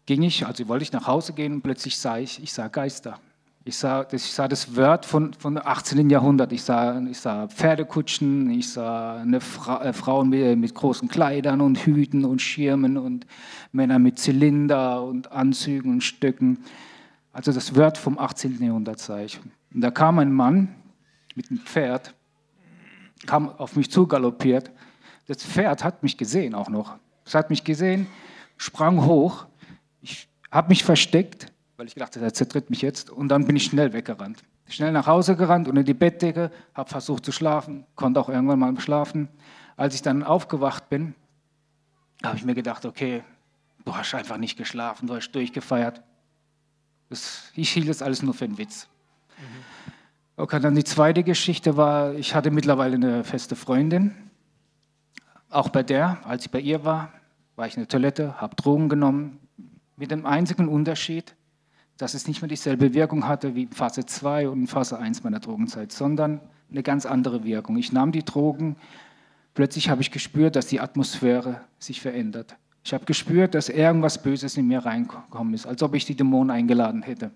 [0.07, 3.19] ging ich, also wollte ich nach Hause gehen und plötzlich sah ich, ich sah Geister.
[3.65, 6.09] Ich sah, ich sah das Wort von, von 18.
[6.09, 6.53] Jahrhundert.
[6.53, 11.61] Ich sah, ich sah Pferdekutschen, ich sah eine Fra äh, Frauen mit, mit, großen Kleidern
[11.61, 13.27] und Hüten und Schirmen und
[13.73, 16.59] Männer mit Zylinder und Anzügen und Stöcken.
[17.37, 18.63] Also das Wort vom 18.
[18.63, 19.39] Jahrhundert sah ich.
[19.75, 20.75] Und da kam ein Mann
[21.35, 22.15] mit einem Pferd,
[23.27, 24.71] kam auf mich zugaloppiert.
[25.27, 26.97] Das Pferd hat mich gesehen auch noch.
[27.27, 28.07] Es hat mich gesehen,
[28.57, 29.47] sprang hoch
[30.01, 33.11] ich habe mich versteckt, weil ich gedacht habe, er zertritt mich jetzt.
[33.11, 34.43] Und dann bin ich schnell weggerannt.
[34.67, 38.81] Schnell nach Hause gerannt, unter die Bettdecke, habe versucht zu schlafen, konnte auch irgendwann mal
[38.81, 39.29] schlafen.
[39.77, 41.15] Als ich dann aufgewacht bin,
[42.25, 43.23] habe ich mir gedacht, okay,
[43.85, 46.03] du hast einfach nicht geschlafen, du hast durchgefeiert.
[47.09, 48.89] Das, ich hielt das alles nur für einen Witz.
[49.39, 49.45] Mhm.
[50.39, 54.15] Okay, dann die zweite Geschichte war, ich hatte mittlerweile eine feste Freundin.
[55.49, 57.13] Auch bei der, als ich bei ihr war,
[57.55, 59.39] war ich in der Toilette, habe Drogen genommen,
[59.97, 61.35] mit dem einzigen Unterschied,
[61.97, 65.93] dass es nicht mehr dieselbe Wirkung hatte wie Phase 2 und Phase 1 meiner Drogenzeit,
[65.93, 66.41] sondern
[66.71, 67.79] eine ganz andere Wirkung.
[67.79, 68.77] Ich nahm die Drogen,
[69.55, 72.57] plötzlich habe ich gespürt, dass die Atmosphäre sich verändert.
[72.87, 76.53] Ich habe gespürt, dass irgendwas Böses in mir reingekommen ist, als ob ich die Dämonen
[76.53, 77.33] eingeladen hätte.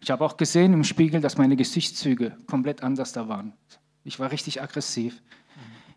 [0.00, 3.52] Ich habe auch gesehen im Spiegel, dass meine Gesichtszüge komplett anders da waren.
[4.04, 5.20] Ich war richtig aggressiv.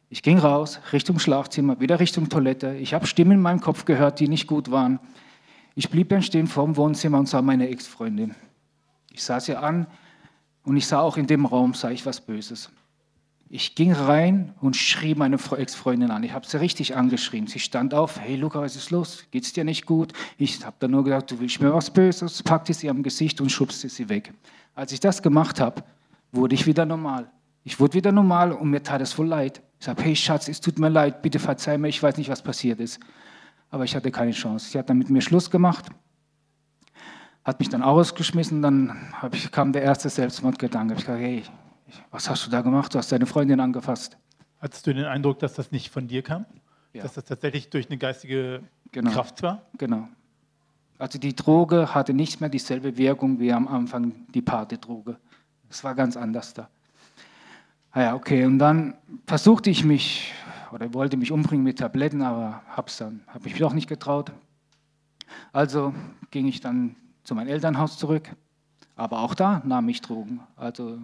[0.09, 2.75] Ich ging raus, Richtung Schlafzimmer, wieder Richtung Toilette.
[2.75, 4.99] Ich habe Stimmen in meinem Kopf gehört, die nicht gut waren.
[5.75, 8.35] Ich blieb dann stehen vor dem Wohnzimmer und sah meine Ex-Freundin.
[9.13, 9.87] Ich sah sie an
[10.65, 12.69] und ich sah auch in dem Raum, sah ich was Böses.
[13.51, 16.21] Ich ging rein und schrie meine Ex-Freundin an.
[16.23, 17.47] Ich habe sie richtig angeschrien.
[17.47, 19.23] Sie stand auf, hey Luca, was ist los?
[19.31, 20.13] Geht's dir nicht gut?
[20.37, 23.51] Ich habe dann nur gesagt, du willst mir was Böses, packte sie am Gesicht und
[23.51, 24.33] schubste sie weg.
[24.75, 25.83] Als ich das gemacht habe,
[26.31, 27.27] wurde ich wieder normal.
[27.63, 29.63] Ich wurde wieder normal und mir tat es voll leid.
[29.79, 32.43] Ich sage, hey Schatz, es tut mir leid, bitte verzeih mir, ich weiß nicht, was
[32.43, 32.99] passiert ist.
[33.71, 34.69] Aber ich hatte keine Chance.
[34.69, 35.85] Sie hat dann mit mir Schluss gemacht,
[37.43, 39.11] hat mich dann ausgeschmissen, dann
[39.51, 40.93] kam der erste Selbstmordgedanke.
[40.93, 41.43] Ich sage, hey,
[42.11, 42.93] was hast du da gemacht?
[42.93, 44.17] Du hast deine Freundin angefasst.
[44.59, 46.45] Hattest du den Eindruck, dass das nicht von dir kam?
[46.93, 47.03] Ja.
[47.03, 48.61] Dass das tatsächlich durch eine geistige
[48.91, 49.11] genau.
[49.11, 49.63] Kraft war?
[49.77, 50.07] Genau.
[50.97, 55.17] Also die Droge hatte nicht mehr dieselbe Wirkung wie am Anfang die Partydroge.
[55.69, 56.69] Es war ganz anders da.
[57.91, 58.45] Ah ja, okay.
[58.45, 60.33] Und dann versuchte ich mich
[60.71, 64.31] oder wollte mich umbringen mit Tabletten, aber hab's dann, habe mich doch nicht getraut.
[65.53, 65.93] Also
[66.31, 68.35] ging ich dann zu meinem Elternhaus zurück.
[68.95, 70.41] Aber auch da nahm ich Drogen.
[70.55, 70.99] Also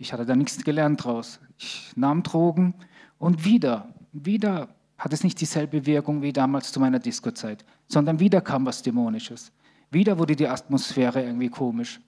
[0.00, 1.40] ich hatte da nichts gelernt draus.
[1.58, 2.74] Ich nahm Drogen
[3.18, 8.40] und wieder, wieder hat es nicht dieselbe Wirkung wie damals zu meiner Disco-Zeit, sondern wieder
[8.40, 9.52] kam was Dämonisches.
[9.90, 12.00] Wieder wurde die Atmosphäre irgendwie komisch.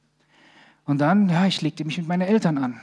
[0.86, 2.80] Und dann, ja, ich legte mich mit meinen Eltern an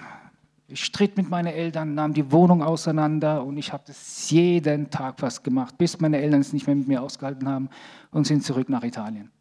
[0.68, 5.20] Ich stritt mit meinen Eltern, nahm die Wohnung auseinander und ich habe das jeden Tag
[5.20, 7.70] fast gemacht, bis meine Eltern es nicht mehr mit mir ausgehalten haben
[8.12, 9.32] und sind zurück nach Italien.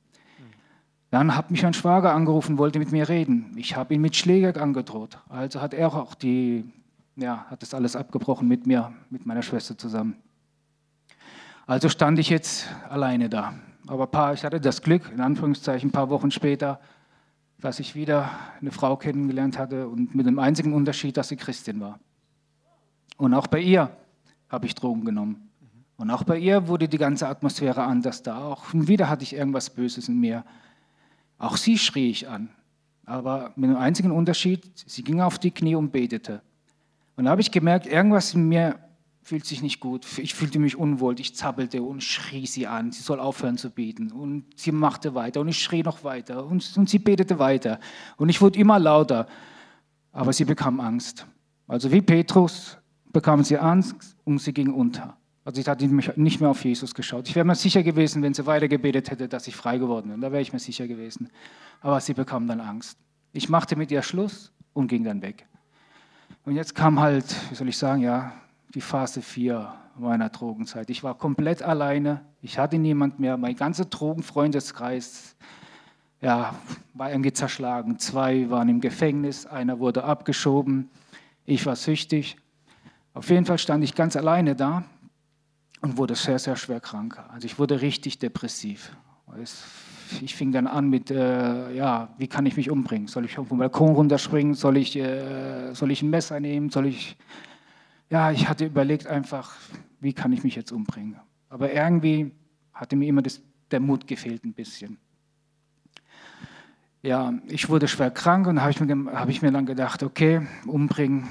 [1.10, 3.54] Dann hat mich mein Schwager angerufen, wollte mit mir reden.
[3.56, 5.18] Ich habe ihn mit Schläger angedroht.
[5.28, 6.70] Also hat er auch die,
[7.16, 10.16] ja, hat das alles abgebrochen mit mir, mit meiner Schwester zusammen.
[11.66, 13.54] Also stand ich jetzt alleine da.
[13.86, 16.78] Aber paar, ich hatte das Glück, in Anführungszeichen, ein paar Wochen später,
[17.60, 18.30] dass ich wieder
[18.60, 21.98] eine Frau kennengelernt hatte und mit dem einzigen Unterschied, dass sie Christin war.
[23.16, 23.90] Und auch bei ihr
[24.48, 25.50] habe ich Drogen genommen.
[25.96, 28.38] Und auch bei ihr wurde die ganze Atmosphäre anders da.
[28.44, 30.44] Auch wieder hatte ich irgendwas Böses in mir.
[31.38, 32.50] Auch sie schrie ich an.
[33.06, 36.42] Aber mit dem einzigen Unterschied, sie ging auf die Knie und betete.
[37.16, 38.78] Und da habe ich gemerkt, irgendwas in mir
[39.22, 40.06] fühlt sich nicht gut.
[40.18, 41.20] Ich fühlte mich unwohl.
[41.20, 42.92] Ich zappelte und schrie sie an.
[42.92, 44.10] Sie soll aufhören zu beten.
[44.10, 46.46] Und sie machte weiter und ich schrie noch weiter.
[46.46, 47.78] Und, und sie betete weiter.
[48.16, 49.26] Und ich wurde immer lauter.
[50.12, 51.26] Aber sie bekam Angst.
[51.66, 52.78] Also wie Petrus
[53.12, 55.17] bekam sie Angst und sie ging unter.
[55.48, 57.26] Also ich hatte nicht mehr auf Jesus geschaut.
[57.26, 60.20] Ich wäre mir sicher gewesen, wenn sie weiter gebetet hätte, dass ich frei geworden bin.
[60.20, 61.30] Da wäre ich mir sicher gewesen.
[61.80, 62.98] Aber sie bekam dann Angst.
[63.32, 65.46] Ich machte mit ihr Schluss und ging dann weg.
[66.44, 68.34] Und jetzt kam halt, wie soll ich sagen, ja,
[68.74, 70.90] die Phase 4 meiner Drogenzeit.
[70.90, 72.26] Ich war komplett alleine.
[72.42, 73.38] Ich hatte niemand mehr.
[73.38, 75.34] Mein ganzer Drogenfreundeskreis
[76.20, 76.54] ja,
[76.92, 77.98] war irgendwie zerschlagen.
[77.98, 80.90] Zwei waren im Gefängnis, einer wurde abgeschoben.
[81.46, 82.36] Ich war süchtig.
[83.14, 84.84] Auf jeden Fall stand ich ganz alleine da
[85.80, 87.18] und wurde sehr, sehr schwer krank.
[87.28, 88.96] Also ich wurde richtig depressiv.
[90.22, 93.08] Ich fing dann an mit, äh, ja, wie kann ich mich umbringen?
[93.08, 94.54] Soll ich vom Balkon runterspringen?
[94.54, 96.70] Soll ich, äh, soll ich ein Messer nehmen?
[96.70, 97.16] Soll ich,
[98.08, 99.54] ja, ich hatte überlegt einfach,
[100.00, 101.16] wie kann ich mich jetzt umbringen?
[101.50, 102.32] Aber irgendwie
[102.72, 104.98] hatte mir immer das, der Mut gefehlt ein bisschen.
[107.02, 110.46] Ja, ich wurde schwer krank und habe ich, mir, hab ich mir dann gedacht, okay,
[110.66, 111.28] umbringen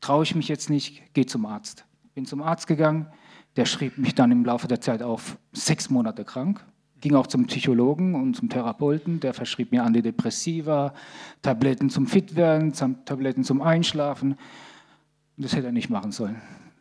[0.00, 1.86] traue ich mich jetzt nicht, geh zum Arzt.
[2.14, 3.06] Bin zum Arzt gegangen,
[3.56, 6.64] der schrieb mich dann im Laufe der Zeit auf sechs Monate krank.
[7.00, 9.20] Ging auch zum Psychologen und zum Therapeuten.
[9.20, 10.94] Der verschrieb mir Antidepressiva,
[11.42, 12.72] Tabletten zum Fitwerden,
[13.04, 14.36] Tabletten zum Einschlafen.
[15.36, 16.40] Das hätte er nicht machen sollen,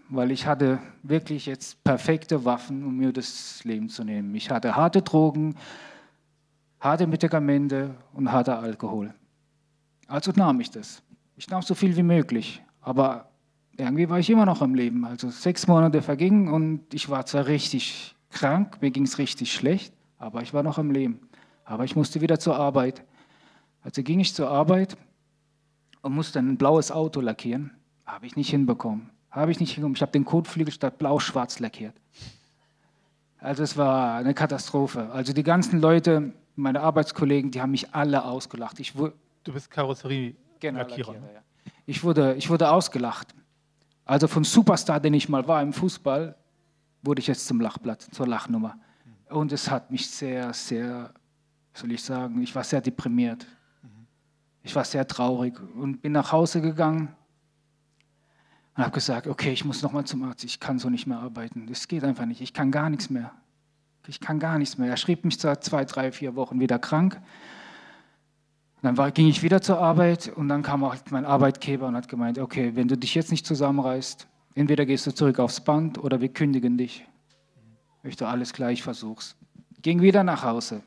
[0.09, 4.33] weil ich hatte wirklich jetzt perfekte Waffen, um mir das Leben zu nehmen.
[4.35, 5.55] Ich hatte harte Drogen,
[6.79, 9.13] harte Medikamente und harter Alkohol.
[10.07, 11.01] Also nahm ich das.
[11.35, 13.32] Ich nahm so viel wie möglich, aber
[13.77, 15.05] irgendwie war ich immer noch am Leben.
[15.05, 19.93] Also sechs Monate vergingen und ich war zwar richtig krank, mir ging es richtig schlecht,
[20.17, 21.19] aber ich war noch am Leben.
[21.65, 23.03] Aber ich musste wieder zur Arbeit.
[23.81, 24.97] Also ging ich zur Arbeit
[26.01, 27.71] und musste ein blaues Auto lackieren.
[28.05, 29.09] Habe ich nicht hinbekommen.
[29.31, 29.95] Habe ich nicht hinbekommen.
[29.95, 31.95] Ich habe den Kotflügel statt blau-schwarz lackiert.
[33.39, 35.09] Also es war eine Katastrophe.
[35.11, 38.79] Also die ganzen Leute, meine Arbeitskollegen, die haben mich alle ausgelacht.
[38.79, 39.11] Ich du
[39.45, 40.59] bist Karosserie-Lackierer.
[40.59, 41.41] Genau, Lackierer, ja.
[41.85, 43.33] ich, wurde, ich wurde ausgelacht.
[44.05, 46.35] Also von Superstar, den ich mal war im Fußball,
[47.01, 48.77] wurde ich jetzt zum Lachblatt, zur Lachnummer.
[49.29, 51.13] Und es hat mich sehr, sehr,
[51.73, 53.45] soll ich sagen, ich war sehr deprimiert.
[54.63, 57.13] Ich war sehr traurig und bin nach Hause gegangen
[58.75, 61.67] und habe gesagt, okay, ich muss nochmal zum Arzt, ich kann so nicht mehr arbeiten.
[61.67, 63.31] Das geht einfach nicht, ich kann gar nichts mehr.
[64.07, 64.89] Ich kann gar nichts mehr.
[64.89, 67.21] Er schrieb mich seit zwei, drei, vier Wochen wieder krank.
[68.83, 72.09] Dann war, ging ich wieder zur Arbeit und dann kam auch mein Arbeitgeber und hat
[72.09, 76.19] gemeint, okay, wenn du dich jetzt nicht zusammenreißt, entweder gehst du zurück aufs Band oder
[76.19, 77.07] wir kündigen dich.
[77.99, 79.37] Ich möchte alles gleich versuch's.
[79.81, 80.83] Ging wieder nach Hause.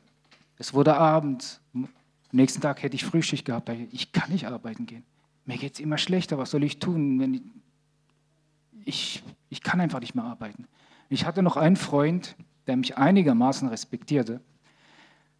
[0.59, 1.59] Es wurde Abend.
[1.73, 1.89] Am
[2.31, 3.67] nächsten Tag hätte ich Frühschicht gehabt.
[3.91, 5.03] Ich kann nicht arbeiten gehen.
[5.45, 6.37] Mir geht es immer schlechter.
[6.37, 7.19] Was soll ich tun?
[7.19, 7.41] Wenn ich,
[8.85, 10.67] ich, ich kann einfach nicht mehr arbeiten.
[11.09, 12.35] Ich hatte noch einen Freund,
[12.67, 14.39] der mich einigermaßen respektierte.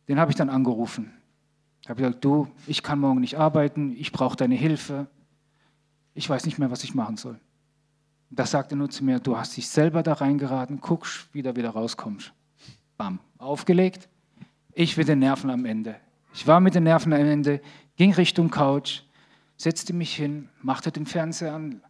[0.08, 1.14] Den habe ich dann angerufen.
[1.88, 5.08] Ich habe gesagt, du, ich kann morgen nicht arbeiten, ich brauche deine Hilfe,
[6.16, 7.40] ich weiß nicht mehr, was ich machen soll.
[8.30, 11.70] Das sagte nur zu mir, du hast dich selber da reingeraten, guckst, wie du wieder
[11.70, 12.34] rauskommst.
[12.98, 14.10] Bam, aufgelegt,
[14.74, 15.96] ich mit den Nerven am Ende.
[16.34, 17.62] Ich war mit den Nerven am Ende,
[17.96, 19.04] ging Richtung Couch,
[19.56, 21.82] setzte mich hin, machte den Fernseher an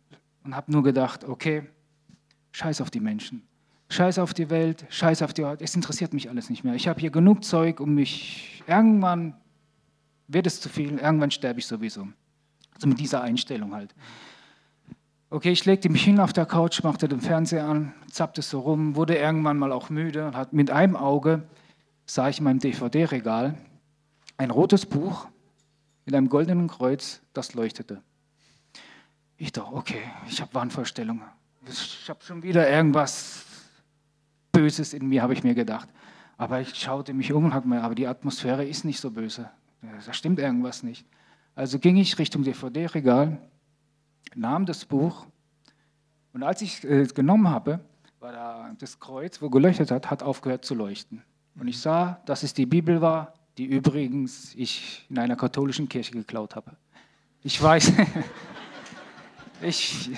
[0.44, 1.64] und habe nur gedacht, okay,
[2.52, 3.48] scheiß auf die Menschen,
[3.90, 6.76] scheiß auf die Welt, scheiß auf die Ort, es interessiert mich alles nicht mehr.
[6.76, 9.34] Ich habe hier genug Zeug, um mich irgendwann
[10.28, 12.08] wird es zu viel, irgendwann sterbe ich sowieso.
[12.74, 13.96] Also mit dieser Einstellung halt.
[15.30, 18.96] Okay, ich legte mich hin auf der Couch, machte den Fernseher an, zappte so rum,
[18.96, 21.44] wurde irgendwann mal auch müde und hat mit einem Auge
[22.06, 23.58] sah ich in meinem DVD-Regal
[24.38, 25.28] ein rotes Buch
[26.06, 28.02] mit einem goldenen Kreuz, das leuchtete.
[29.36, 31.24] Ich dachte, okay, ich habe Wahnvorstellungen.
[31.68, 33.44] Ich habe schon wieder irgendwas
[34.54, 35.90] Böses in mir, habe ich mir gedacht.
[36.38, 39.50] Aber ich schaute mich um und habe mir, aber die Atmosphäre ist nicht so böse.
[40.06, 41.06] Da stimmt irgendwas nicht.
[41.56, 43.40] Also ging ich Richtung DVD-Regal
[44.36, 45.26] nahm das Buch
[46.34, 47.80] und als ich es genommen habe,
[48.20, 51.24] war da das Kreuz, wo geleuchtet hat, hat aufgehört zu leuchten.
[51.60, 56.12] Und ich sah, dass es die Bibel war, die übrigens ich in einer katholischen Kirche
[56.12, 56.78] geklaut habe.
[57.42, 57.94] Ich weiß,
[59.62, 60.12] ich,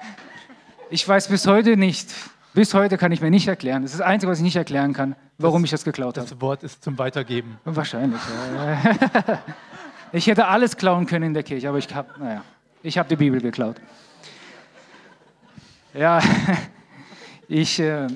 [0.90, 2.14] ich weiß bis heute nicht,
[2.56, 4.94] bis heute kann ich mir nicht erklären, das ist das Einzige, was ich nicht erklären
[4.94, 6.26] kann, warum das, ich das geklaut habe.
[6.26, 7.58] Das Wort ist zum Weitergeben.
[7.64, 8.20] Wahrscheinlich.
[8.56, 9.38] Ja.
[10.12, 12.42] Ich hätte alles klauen können in der Kirche, aber ich habe, naja,
[12.82, 13.76] ich habe die Bibel geklaut.
[15.92, 16.22] Ja,
[17.48, 18.06] ich, äh,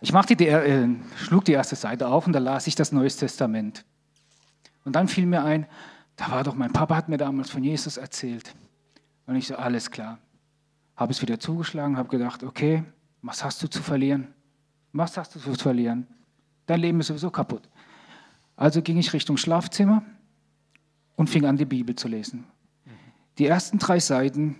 [0.00, 3.08] ich machte die, äh, schlug die erste Seite auf und da las ich das Neue
[3.08, 3.84] Testament.
[4.84, 5.66] Und dann fiel mir ein,
[6.16, 8.54] da war doch, mein Papa hat mir damals von Jesus erzählt.
[9.26, 10.18] Und ich so, alles klar.
[10.96, 12.84] Habe es wieder zugeschlagen, habe gedacht, okay,
[13.24, 14.28] was hast du zu verlieren?
[14.92, 16.06] Was hast du zu verlieren?
[16.66, 17.68] Dein Leben ist sowieso kaputt.
[18.54, 20.04] Also ging ich Richtung Schlafzimmer
[21.16, 22.44] und fing an, die Bibel zu lesen.
[23.38, 24.56] Die ersten drei Seiten,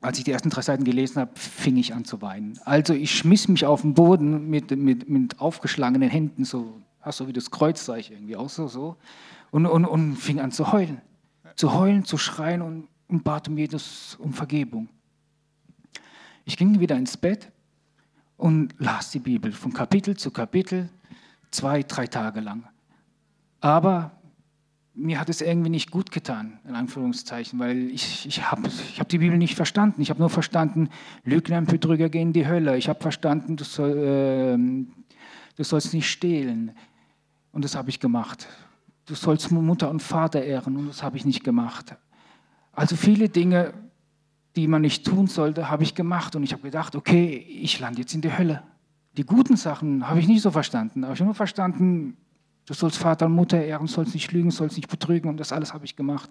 [0.00, 2.58] als ich die ersten drei Seiten gelesen habe, fing ich an zu weinen.
[2.64, 6.80] Also ich schmiss mich auf den Boden mit, mit, mit aufgeschlagenen Händen, so,
[7.10, 8.96] so wie das Kreuzzeichen irgendwie auch so, so
[9.50, 11.02] und, und, und fing an zu heulen.
[11.56, 14.88] Zu heulen, zu schreien und, und bat um jedes um Vergebung.
[16.44, 17.51] Ich ging wieder ins Bett
[18.42, 20.88] und las die Bibel von Kapitel zu Kapitel,
[21.52, 22.64] zwei, drei Tage lang.
[23.60, 24.10] Aber
[24.94, 29.08] mir hat es irgendwie nicht gut getan, in Anführungszeichen, weil ich, ich habe ich hab
[29.08, 30.02] die Bibel nicht verstanden.
[30.02, 30.88] Ich habe nur verstanden,
[31.22, 32.76] Lügner und Betrüger gehen in die Hölle.
[32.76, 34.56] Ich habe verstanden, du, soll, äh,
[35.56, 36.72] du sollst nicht stehlen.
[37.52, 38.48] Und das habe ich gemacht.
[39.06, 41.94] Du sollst Mutter und Vater ehren und das habe ich nicht gemacht.
[42.72, 43.72] Also viele Dinge,
[44.56, 48.00] die man nicht tun sollte, habe ich gemacht und ich habe gedacht, okay, ich lande
[48.00, 48.62] jetzt in die Hölle.
[49.16, 51.04] Die guten Sachen habe ich nicht so verstanden.
[51.04, 52.16] Aber ich habe nur verstanden,
[52.66, 55.74] Du sollst Vater und Mutter ehren, sollst nicht lügen, sollst nicht betrügen und das alles
[55.74, 56.30] habe ich gemacht.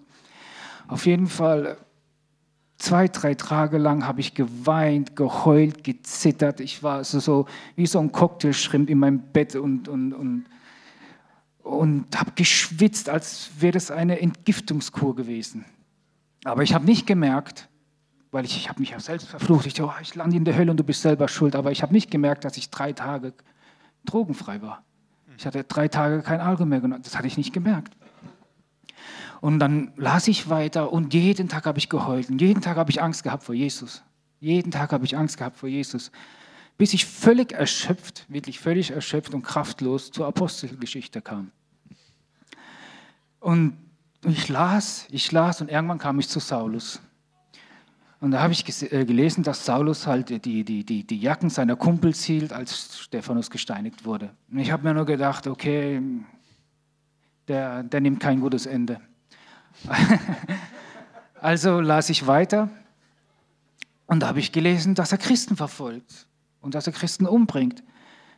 [0.88, 1.76] Auf jeden Fall
[2.78, 6.60] zwei, drei Tage lang habe ich geweint, geheult, gezittert.
[6.60, 7.46] Ich war so, so
[7.76, 10.46] wie so ein Cocktailschrimp in meinem Bett und, und, und,
[11.62, 15.66] und habe geschwitzt, als wäre das eine Entgiftungskur gewesen.
[16.44, 17.68] Aber ich habe nicht gemerkt,
[18.32, 19.66] weil ich, ich habe mich ja selbst verflucht.
[19.66, 21.54] Ich dachte, oh, ich lande in der Hölle und du bist selber schuld.
[21.54, 23.34] Aber ich habe nicht gemerkt, dass ich drei Tage
[24.06, 24.82] drogenfrei war.
[25.36, 27.02] Ich hatte drei Tage kein Alkohol mehr genommen.
[27.02, 27.94] Das hatte ich nicht gemerkt.
[29.42, 32.30] Und dann las ich weiter und jeden Tag habe ich geheult.
[32.30, 34.02] Und jeden Tag habe ich Angst gehabt vor Jesus.
[34.40, 36.10] Jeden Tag habe ich Angst gehabt vor Jesus.
[36.78, 41.50] Bis ich völlig erschöpft, wirklich völlig erschöpft und kraftlos zur Apostelgeschichte kam.
[43.40, 43.76] Und
[44.24, 47.00] ich las, ich las und irgendwann kam ich zu Saulus.
[48.22, 51.74] Und da habe ich äh, gelesen, dass Saulus halt die, die, die, die Jacken seiner
[51.74, 54.30] Kumpels hielt, als Stephanus gesteinigt wurde.
[54.48, 56.00] Und ich habe mir nur gedacht, okay,
[57.48, 59.00] der, der nimmt kein gutes Ende.
[61.40, 62.68] also las ich weiter
[64.06, 66.28] und da habe ich gelesen, dass er Christen verfolgt
[66.60, 67.82] und dass er Christen umbringt.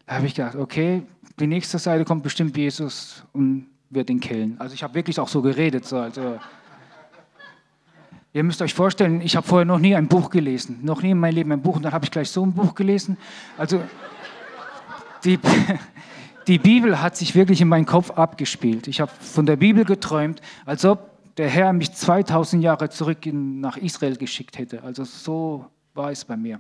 [0.06, 1.02] Da habe ich gedacht, okay,
[1.38, 4.58] die nächste Seite kommt bestimmt Jesus und wird ihn killen.
[4.58, 5.84] Also ich habe wirklich auch so geredet.
[5.84, 6.38] So, also,
[8.34, 11.20] Ihr müsst euch vorstellen, ich habe vorher noch nie ein Buch gelesen, noch nie in
[11.20, 13.16] meinem Leben ein Buch und dann habe ich gleich so ein Buch gelesen.
[13.56, 13.80] Also
[15.24, 15.38] die,
[16.48, 18.88] die Bibel hat sich wirklich in meinem Kopf abgespielt.
[18.88, 23.60] Ich habe von der Bibel geträumt, als ob der Herr mich 2000 Jahre zurück in,
[23.60, 24.82] nach Israel geschickt hätte.
[24.82, 26.58] Also so war es bei mir.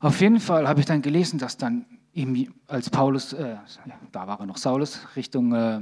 [0.00, 3.56] Auf jeden Fall habe ich dann gelesen, dass dann ihm, als Paulus, äh,
[4.12, 5.80] da war er noch Saulus, Richtung äh,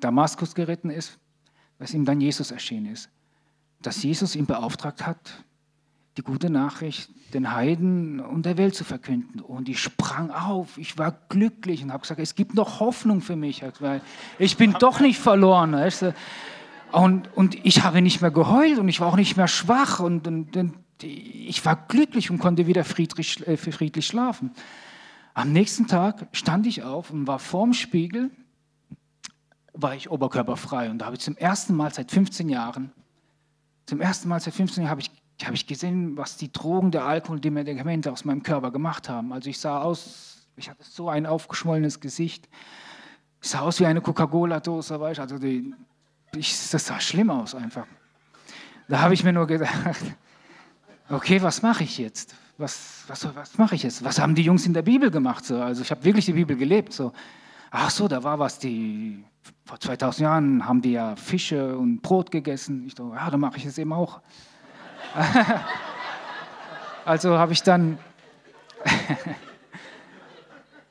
[0.00, 1.18] Damaskus geritten ist,
[1.82, 3.10] dass ihm dann Jesus erschienen ist.
[3.80, 5.42] Dass Jesus ihn beauftragt hat,
[6.16, 9.40] die gute Nachricht den Heiden und der Welt zu verkünden.
[9.40, 13.34] Und ich sprang auf, ich war glücklich und habe gesagt, es gibt noch Hoffnung für
[13.34, 13.64] mich.
[14.38, 15.74] Ich bin doch nicht verloren.
[16.92, 20.28] Und, und ich habe nicht mehr geheult und ich war auch nicht mehr schwach und,
[20.28, 24.52] und, und ich war glücklich und konnte wieder friedlich, äh, friedlich schlafen.
[25.34, 28.30] Am nächsten Tag stand ich auf und war vorm Spiegel
[29.72, 30.90] war ich oberkörperfrei.
[30.90, 32.92] Und da habe ich zum ersten Mal seit 15 Jahren,
[33.86, 35.10] zum ersten Mal seit 15 Jahren habe ich,
[35.44, 39.32] habe ich gesehen, was die Drogen, der Alkohol, die Medikamente aus meinem Körper gemacht haben.
[39.32, 42.48] Also ich sah aus, ich hatte so ein aufgeschwollenes Gesicht.
[43.40, 45.74] Ich sah aus wie eine Coca-Cola-Dose, weißt Also die,
[46.36, 47.86] ich, das sah schlimm aus einfach.
[48.88, 49.72] Da habe ich mir nur gedacht,
[51.08, 52.34] okay, was mache ich jetzt?
[52.58, 54.04] Was, was, was mache ich jetzt?
[54.04, 55.44] Was haben die Jungs in der Bibel gemacht?
[55.44, 55.60] So?
[55.60, 56.92] Also ich habe wirklich die Bibel gelebt.
[56.92, 57.12] So.
[57.74, 59.24] Ach so, da war was, die
[59.64, 62.84] vor 2000 Jahren haben die ja Fische und Brot gegessen.
[62.86, 64.20] Ich dachte, ja, dann mache ich es eben auch.
[67.06, 67.98] also habe ich dann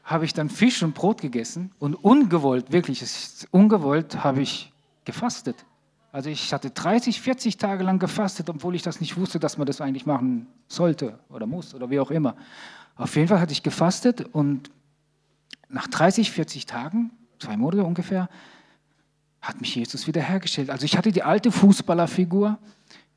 [0.03, 3.05] habe ich dann Fisch und Brot gegessen und ungewollt, wirklich,
[3.51, 4.73] ungewollt habe ich
[5.05, 5.63] gefastet.
[6.11, 9.67] Also ich hatte 30, 40 Tage lang gefastet, obwohl ich das nicht wusste, dass man
[9.67, 12.35] das eigentlich machen sollte oder muss oder wie auch immer.
[12.95, 14.71] Auf jeden Fall hatte ich gefastet und
[15.71, 18.29] nach 30, 40 Tagen, zwei Monate ungefähr,
[19.41, 20.69] hat mich Jesus wiederhergestellt.
[20.69, 22.59] Also ich hatte die alte Fußballerfigur,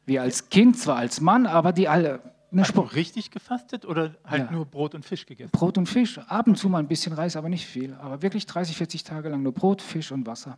[0.07, 2.21] wie als Kind, zwar als Mann, aber die alle.
[2.57, 4.51] Hast du richtig gefastet oder halt ja.
[4.53, 5.51] nur Brot und Fisch gegessen?
[5.51, 7.95] Brot und Fisch, ab und zu mal ein bisschen Reis, aber nicht viel.
[7.95, 10.57] Aber wirklich 30, 40 Tage lang nur Brot, Fisch und Wasser.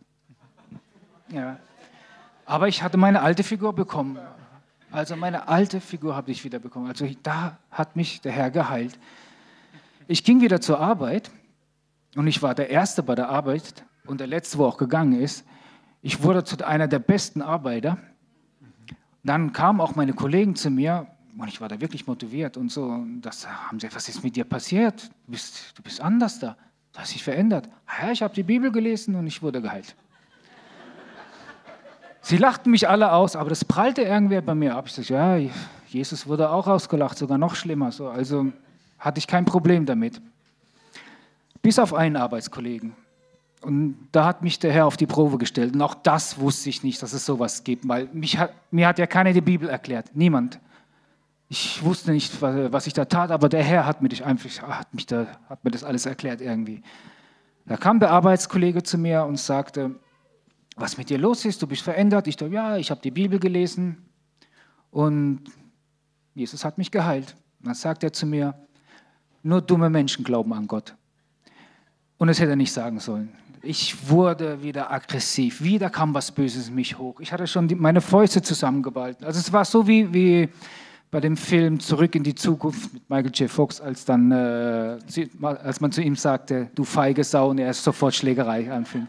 [1.29, 1.57] Ja.
[2.45, 4.19] Aber ich hatte meine alte Figur bekommen.
[4.91, 6.87] Also meine alte Figur habe ich wieder bekommen.
[6.87, 8.97] Also da hat mich der Herr geheilt.
[10.07, 11.31] Ich ging wieder zur Arbeit
[12.15, 15.45] und ich war der Erste bei der Arbeit und der Letzte, wo auch gegangen ist.
[16.01, 17.97] Ich wurde zu einer der besten Arbeiter.
[19.23, 23.03] Dann kamen auch meine Kollegen zu mir und ich war da wirklich motiviert und so.
[23.21, 25.09] Das haben sie, was ist mit dir passiert?
[25.25, 26.55] Du bist, du bist anders da.
[26.93, 27.69] Du hast dich verändert.
[28.01, 29.95] Ja, ich habe die Bibel gelesen und ich wurde geheilt.
[32.21, 34.87] Sie lachten mich alle aus, aber das prallte irgendwer bei mir ab.
[34.87, 35.37] Ich sagte, ja,
[35.87, 37.91] Jesus wurde auch ausgelacht, sogar noch schlimmer.
[37.91, 38.51] So, also
[38.99, 40.21] hatte ich kein Problem damit.
[41.67, 42.95] Bis auf einen Arbeitskollegen.
[43.59, 45.73] Und da hat mich der Herr auf die Probe gestellt.
[45.75, 48.07] Und auch das wusste ich nicht, dass es sowas gibt, weil
[48.37, 50.11] hat, mir hat ja keiner die Bibel erklärt.
[50.13, 50.61] Niemand.
[51.49, 55.07] Ich wusste nicht, was ich da tat, aber der Herr hat mir, einfach, hat, mich
[55.07, 56.83] da, hat mir das alles erklärt irgendwie.
[57.65, 59.93] Da kam der Arbeitskollege zu mir und sagte,
[60.77, 62.27] was mit dir los ist, du bist verändert.
[62.27, 64.05] Ich dachte, ja, ich habe die Bibel gelesen
[64.89, 65.41] und
[66.33, 67.35] Jesus hat mich geheilt.
[67.59, 68.55] Dann sagt er zu mir,
[69.43, 70.95] nur dumme Menschen glauben an Gott.
[72.17, 73.29] Und das hätte er nicht sagen sollen.
[73.61, 75.61] Ich wurde wieder aggressiv.
[75.61, 77.19] Wieder kam was Böses in mich hoch.
[77.19, 79.23] Ich hatte schon die, meine Fäuste zusammengeballt.
[79.23, 80.49] Also es war so wie, wie
[81.11, 83.49] bei dem Film Zurück in die Zukunft mit Michael J.
[83.49, 84.97] Fox, als, dann, äh,
[85.41, 89.07] als man zu ihm sagte, du feige Sau, und er sofort Schlägerei anfing.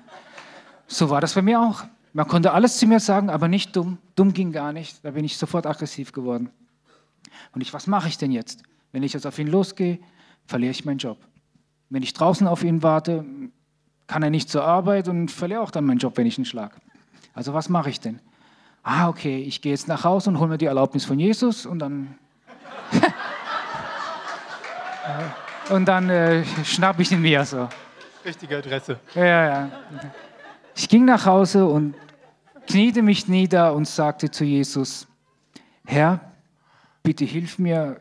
[0.87, 1.85] So war das bei mir auch.
[2.13, 3.99] Man konnte alles zu mir sagen, aber nicht dumm.
[4.17, 5.05] Dumm ging gar nicht.
[5.05, 6.51] Da bin ich sofort aggressiv geworden.
[7.53, 8.63] Und ich, was mache ich denn jetzt?
[8.93, 9.99] Wenn ich jetzt auf ihn losgehe,
[10.47, 11.19] verliere ich meinen Job.
[11.91, 13.25] Wenn ich draußen auf ihn warte,
[14.07, 16.77] kann er nicht zur Arbeit und verliere auch dann meinen Job, wenn ich ihn schlage.
[17.35, 18.21] Also was mache ich denn?
[18.83, 21.79] Ah, okay, ich gehe jetzt nach Hause und hole mir die Erlaubnis von Jesus und
[21.79, 22.19] dann
[25.71, 27.69] und dann äh, schnapp ich ihn mir so.
[28.25, 28.99] Richtige Adresse.
[29.15, 29.71] Ja, ja.
[30.75, 31.95] Ich ging nach Hause und
[32.67, 35.07] kniete mich nieder und sagte zu Jesus,
[35.85, 36.21] Herr,
[37.03, 38.01] bitte hilf mir,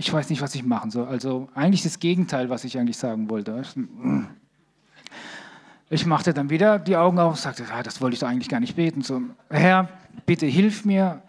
[0.00, 1.06] ich weiß nicht, was ich machen soll.
[1.06, 3.62] Also eigentlich das Gegenteil, was ich eigentlich sagen wollte.
[5.90, 8.48] Ich machte dann wieder die Augen auf und sagte, ja, das wollte ich doch eigentlich
[8.48, 9.02] gar nicht beten.
[9.02, 9.20] So,
[9.50, 9.90] Herr,
[10.24, 11.20] bitte hilf mir,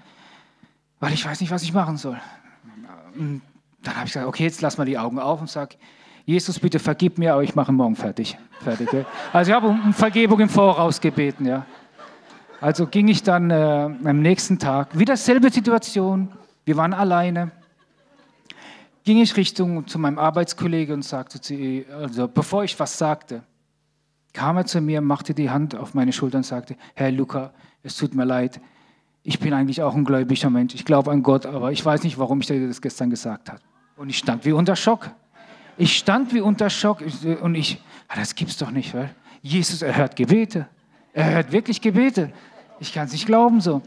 [1.02, 2.18] weil ich weiß nicht, was ich machen soll.
[3.18, 3.42] Und
[3.84, 5.76] dann habe ich gesagt, okay, jetzt lass mal die Augen auf und sag,
[6.24, 8.38] Jesus, bitte vergib mir, aber ich mache morgen fertig.
[8.62, 9.04] fertig ja.
[9.34, 11.46] Also ich habe um Vergebung im Voraus gebeten.
[11.46, 11.66] Ja.
[12.62, 16.32] Also ging ich dann äh, am nächsten Tag, wieder selbe Situation,
[16.64, 17.52] wir waren alleine,
[19.04, 23.44] ging ich Richtung zu meinem Arbeitskollegen und sagte zu ihm, also bevor ich was sagte,
[24.34, 27.98] kam er zu mir, machte die Hand auf meine Schulter und sagte, Herr Luca, es
[27.98, 28.62] tut mir leid,
[29.24, 32.18] ich bin eigentlich auch ein gläubiger Mensch, ich glaube an Gott, aber ich weiß nicht,
[32.18, 33.60] warum ich dir das gestern gesagt habe.
[33.98, 35.12] Und ich stand wie unter Schock.
[35.78, 37.04] Ich stand wie unter Schock
[37.42, 38.94] und ich, ah, das gibt's doch nicht.
[38.94, 40.68] Weil Jesus, er hört Gebete.
[41.14, 42.32] Er hört wirklich Gebete.
[42.80, 43.82] Ich kann es nicht glauben so.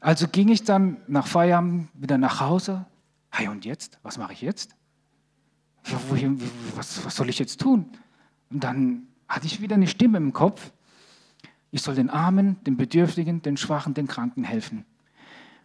[0.00, 2.86] Also ging ich dann nach Feierabend wieder nach Hause.
[3.30, 3.98] Hey, und jetzt?
[4.02, 4.74] Was mache ich jetzt?
[6.76, 7.86] Was, was soll ich jetzt tun?
[8.50, 10.72] Und dann hatte ich wieder eine Stimme im Kopf.
[11.70, 14.84] Ich soll den Armen, den Bedürftigen, den Schwachen, den Kranken helfen.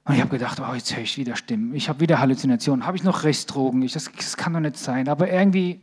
[0.06, 1.74] Und ich habe gedacht, oh, jetzt höre ich wieder Stimmen.
[1.74, 2.86] Ich habe wieder Halluzinationen.
[2.86, 3.82] Habe ich noch Restdrogen?
[3.82, 5.10] Ich, das, das, kann doch nicht sein.
[5.10, 5.82] Aber irgendwie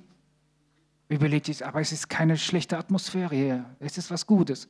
[1.09, 3.64] überlegt ich, aber es ist keine schlechte Atmosphäre hier.
[3.80, 4.68] Es ist was Gutes.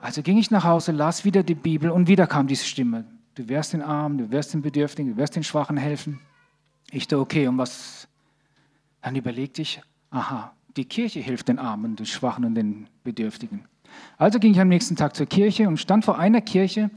[0.00, 3.04] Also ging ich nach Hause, las wieder die Bibel und wieder kam diese Stimme.
[3.38, 6.18] Du wirst den Armen, du wirst den Bedürftigen, du wirst den Schwachen helfen.
[6.90, 8.08] Ich dachte, okay, und was?
[9.00, 9.80] Dann überlegte ich,
[10.10, 13.64] aha, die Kirche hilft den Armen, den Schwachen und den Bedürftigen.
[14.16, 16.90] Also ging ich am nächsten Tag zur Kirche und stand vor einer Kirche,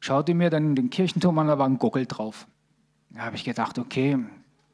[0.00, 2.48] schaute mir dann den Kirchenturm an, da war ein Gockel drauf.
[3.10, 4.18] Da habe ich gedacht, okay,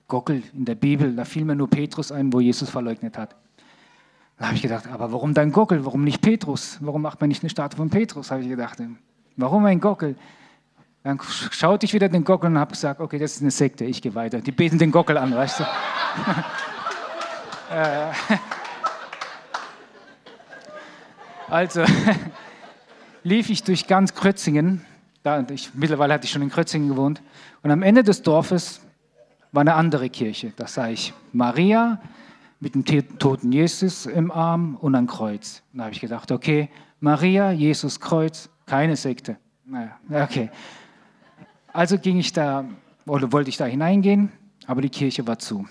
[0.09, 3.37] Gockel in der Bibel, da fiel mir nur Petrus ein, wo Jesus verleugnet hat.
[4.39, 5.85] Da habe ich gedacht, aber warum dein Gockel?
[5.85, 6.79] Warum nicht Petrus?
[6.81, 8.31] Warum macht man nicht eine Statue von Petrus?
[8.31, 8.79] Habe ich gedacht.
[9.37, 10.17] Warum ein Gockel?
[11.05, 14.03] Dann schaute ich wieder den Gockel und habe gesagt, okay, das ist eine Sekte, ich
[14.03, 14.41] gehe weiter.
[14.41, 15.65] Die beten den Gockel an, weißt du?
[21.49, 21.85] also
[23.23, 24.85] lief ich durch ganz Krötzingen
[25.25, 27.23] da, ich, mittlerweile hatte ich schon in Krötzingen gewohnt.
[27.63, 28.83] Und am Ende des Dorfes
[29.53, 30.53] war eine andere Kirche.
[30.55, 31.99] Da sah ich Maria
[32.61, 32.85] mit dem
[33.19, 35.63] toten Jesus im Arm und ein Kreuz.
[35.73, 36.69] Da habe ich gedacht, okay,
[37.01, 39.37] Maria, Jesus, Kreuz, Keine Sekte.
[39.65, 40.51] Naja, okay.
[41.75, 42.65] Also ging ich da,
[43.05, 44.31] oder wollte ich da hineingehen,
[44.69, 45.67] aber die Kirche war zu.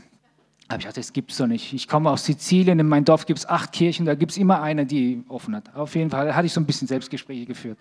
[0.67, 1.71] Aber ich dachte, das gibt es doch nicht.
[1.71, 4.61] Ich komme aus Sizilien, in meinem Dorf gibt es acht Kirchen, da gibt es immer
[4.61, 5.73] eine, die offen hat.
[5.73, 7.79] Auf jeden Fall hatte ich so ein bisschen Selbstgespräche geführt.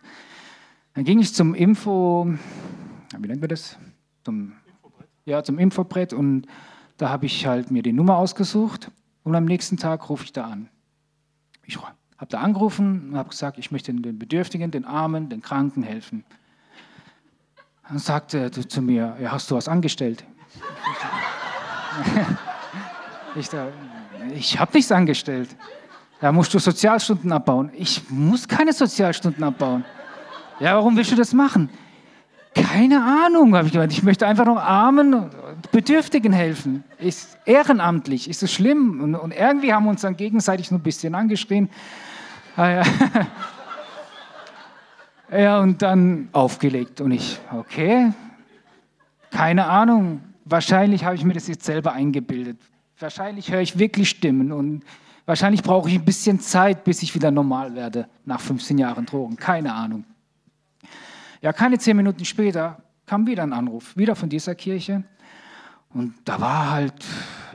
[0.94, 2.32] Dann ging ich zum Info,
[3.18, 3.76] wie nennt man das?
[4.22, 4.52] Zum,
[5.24, 6.46] ja, zum Infobrett und
[6.98, 8.92] da habe ich halt mir die Nummer ausgesucht
[9.24, 10.68] und am nächsten Tag rufe ich da an.
[11.66, 11.96] Ich habe
[12.28, 16.24] da angerufen und habe gesagt, ich möchte den Bedürftigen, den Armen, den Kranken helfen.
[17.92, 20.24] Dann sagte er zu mir, ja, hast du was angestellt?
[23.34, 23.48] Ich,
[24.34, 25.48] ich habe nichts angestellt.
[26.20, 27.70] Da musst du Sozialstunden abbauen.
[27.74, 29.86] Ich muss keine Sozialstunden abbauen.
[30.60, 31.70] Ja, warum willst du das machen?
[32.54, 33.90] Keine Ahnung, habe ich gemeint.
[33.92, 35.30] Ich möchte einfach nur Armen,
[35.70, 36.84] Bedürftigen helfen.
[36.98, 39.00] Ist ehrenamtlich, ist es schlimm?
[39.00, 41.70] Und, und, irgendwie haben wir uns dann gegenseitig nur ein bisschen angeschrien.
[42.56, 42.82] Ah, ja.
[45.32, 47.00] ja, und dann aufgelegt.
[47.00, 48.12] Und ich, okay,
[49.30, 50.20] keine Ahnung.
[50.44, 52.58] Wahrscheinlich habe ich mir das jetzt selber eingebildet.
[52.98, 54.84] Wahrscheinlich höre ich wirklich Stimmen und
[55.24, 59.36] wahrscheinlich brauche ich ein bisschen Zeit, bis ich wieder normal werde nach 15 Jahren Drogen.
[59.36, 60.04] Keine Ahnung.
[61.40, 65.04] Ja, keine zehn Minuten später kam wieder ein Anruf, wieder von dieser Kirche.
[65.94, 67.04] Und da war halt,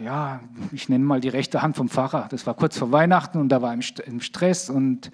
[0.04, 0.40] ja,
[0.72, 2.28] ich nenne mal die rechte Hand vom Pfarrer.
[2.30, 5.12] Das war kurz vor Weihnachten und da war im Stress und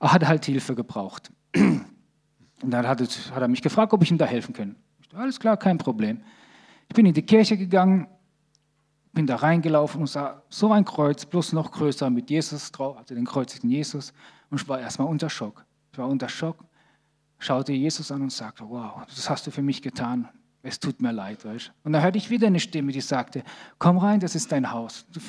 [0.00, 1.30] hat halt Hilfe gebraucht.
[2.62, 3.00] Und dann hat,
[3.34, 4.76] er mich gefragt, ob ich ihm da helfen kann.
[5.00, 6.22] Ich, alles klar, kein Problem.
[6.88, 8.06] Ich bin in die Kirche gegangen,
[9.12, 13.14] bin da reingelaufen und sah so ein Kreuz, bloß noch größer mit Jesus drauf, also
[13.14, 14.12] den kreuzigen Jesus.
[14.50, 15.64] Und ich war erstmal unter Schock.
[15.92, 16.64] Ich war unter Schock,
[17.38, 20.28] schaute Jesus an und sagte, wow, das hast du für mich getan.
[20.62, 21.44] Es tut mir leid.
[21.44, 21.72] Weißt?
[21.84, 23.44] Und dann hörte ich wieder eine Stimme, die sagte,
[23.78, 25.06] komm rein, das ist dein Haus.
[25.12, 25.20] Du,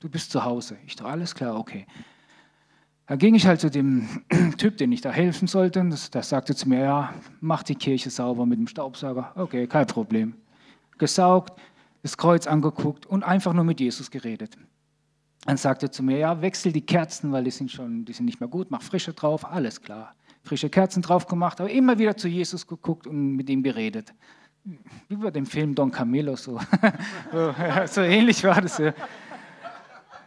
[0.00, 0.76] du bist zu Hause.
[0.86, 1.86] Ich dachte, alles klar, okay.
[3.08, 4.06] Da ging ich halt zu dem
[4.58, 5.82] Typ, den ich da helfen sollte.
[5.88, 9.32] Das, der sagte zu mir, ja, mach die Kirche sauber mit dem Staubsauger.
[9.34, 10.34] Okay, kein Problem.
[10.98, 11.58] Gesaugt,
[12.02, 14.58] das Kreuz angeguckt und einfach nur mit Jesus geredet.
[15.46, 18.26] Dann sagte er zu mir, ja, wechsel die Kerzen, weil die sind schon, die sind
[18.26, 20.14] nicht mehr gut, mach frische drauf, alles klar.
[20.42, 24.12] Frische Kerzen drauf gemacht, aber immer wieder zu Jesus geguckt und mit ihm geredet.
[25.08, 26.60] Wie bei dem Film Don Camillo, so,
[27.86, 28.76] so, ähnlich war das.
[28.76, 28.92] Ja,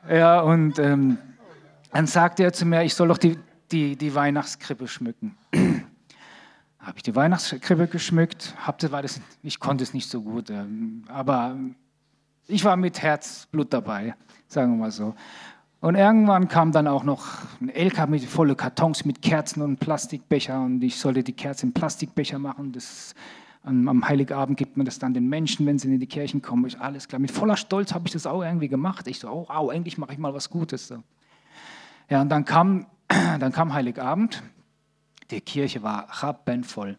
[0.10, 1.20] ja und ähm,
[1.92, 3.38] dann sagte er zu mir, ich soll doch die,
[3.72, 5.38] die, die Weihnachtskrippe schmücken
[6.82, 8.56] habe ich die Weihnachtskrippe geschmückt.
[8.66, 11.56] Habte, war das, ich konnte es nicht so gut, ähm, aber
[12.48, 14.16] ich war mit Herzblut dabei,
[14.48, 15.14] sagen wir mal so.
[15.80, 17.26] Und irgendwann kam dann auch noch
[17.60, 21.74] ein LKW mit volle Kartons mit Kerzen und Plastikbecher und ich sollte die Kerzen in
[21.74, 22.72] Plastikbecher machen.
[22.72, 23.16] Das,
[23.64, 26.66] am, Heiligabend gibt man das dann den Menschen, wenn sie in die Kirchen kommen.
[26.66, 29.08] Ich, alles klar, mit voller Stolz habe ich das auch irgendwie gemacht.
[29.08, 30.88] Ich so, oh, wow, endlich mache ich mal was Gutes.
[30.88, 31.04] So.
[32.12, 34.44] Ja, und dann kam, dann kam Heiligabend
[35.32, 36.98] die Kirche war rappenvoll.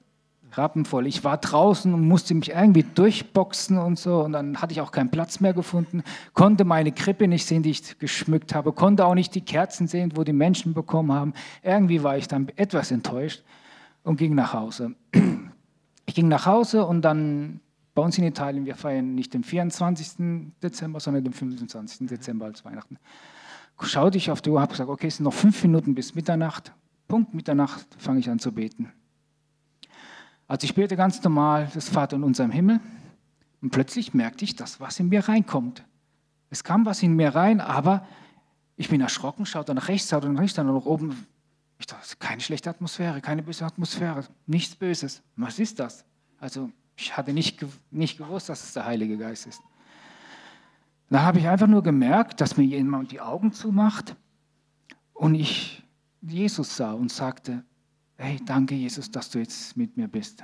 [0.52, 1.06] Rappenvoll.
[1.06, 4.20] Ich war draußen und musste mich irgendwie durchboxen und so.
[4.20, 6.02] Und dann hatte ich auch keinen Platz mehr gefunden,
[6.34, 10.12] konnte meine Krippe nicht sehen, die ich geschmückt habe, konnte auch nicht die Kerzen sehen,
[10.14, 11.32] wo die Menschen bekommen haben.
[11.62, 13.44] Irgendwie war ich dann etwas enttäuscht
[14.02, 14.94] und ging nach Hause.
[16.04, 17.60] Ich ging nach Hause und dann
[17.94, 20.52] bei uns in Italien, wir feiern nicht den 24.
[20.60, 22.08] Dezember, sondern den 25.
[22.08, 22.98] Dezember als Weihnachten.
[23.80, 26.72] Schaute ich auf die Uhr, habe gesagt, okay, es sind noch fünf Minuten bis Mitternacht.
[27.08, 28.92] Punkt Mitternacht fange ich an zu beten.
[30.46, 32.80] Also ich bete ganz normal das Vater in unserem Himmel
[33.60, 35.84] und plötzlich merkte ich, dass was in mir reinkommt.
[36.50, 38.06] Es kam was in mir rein, aber
[38.76, 41.26] ich bin erschrocken, schaute nach rechts, schaute nach rechts, dann nach oben.
[41.78, 45.22] Ich dachte, keine schlechte Atmosphäre, keine böse Atmosphäre, nichts Böses.
[45.36, 46.04] Was ist das?
[46.38, 49.62] Also ich hatte nicht, nicht gewusst, dass es der Heilige Geist ist.
[51.12, 54.16] Da habe ich einfach nur gemerkt, dass mir jemand die Augen zumacht
[55.12, 55.82] und ich
[56.22, 57.62] Jesus sah und sagte,
[58.16, 60.42] hey, danke Jesus, dass du jetzt mit mir bist.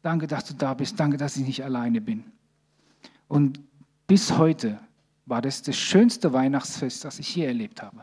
[0.00, 0.98] Danke, dass du da bist.
[0.98, 2.24] Danke, dass ich nicht alleine bin.
[3.28, 3.60] Und
[4.06, 4.78] bis heute
[5.26, 8.02] war das das schönste Weihnachtsfest, das ich je erlebt habe.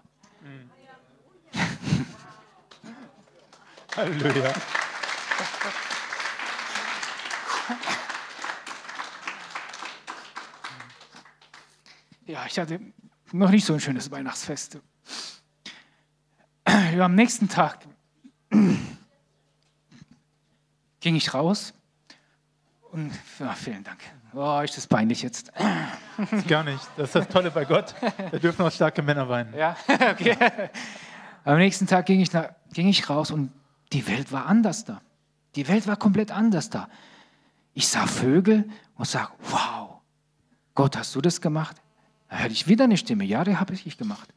[3.97, 4.53] Halleluja.
[12.33, 12.79] Ja, ich hatte
[13.31, 14.79] noch nicht so ein schönes Weihnachtsfest
[16.67, 17.85] ja, am nächsten Tag
[18.49, 18.79] ging
[21.15, 21.75] ich raus
[22.91, 23.99] und ja, vielen Dank.
[24.33, 25.51] Oh, ist das peinlich jetzt?
[26.47, 26.83] Gar nicht.
[26.97, 27.93] Das ist das Tolle bei Gott.
[28.31, 29.53] Da dürfen auch starke Männer weinen.
[29.55, 30.35] Ja, okay.
[31.43, 33.51] Am nächsten Tag ging ich, nach, ging ich raus und
[33.91, 35.03] die Welt war anders da.
[35.55, 36.89] Die Welt war komplett anders da.
[37.75, 40.01] Ich sah Vögel und sag, wow,
[40.73, 41.82] Gott, hast du das gemacht?
[42.33, 43.25] Da hörte ich wieder eine Stimme.
[43.25, 44.33] Ja, die habe ich gemacht.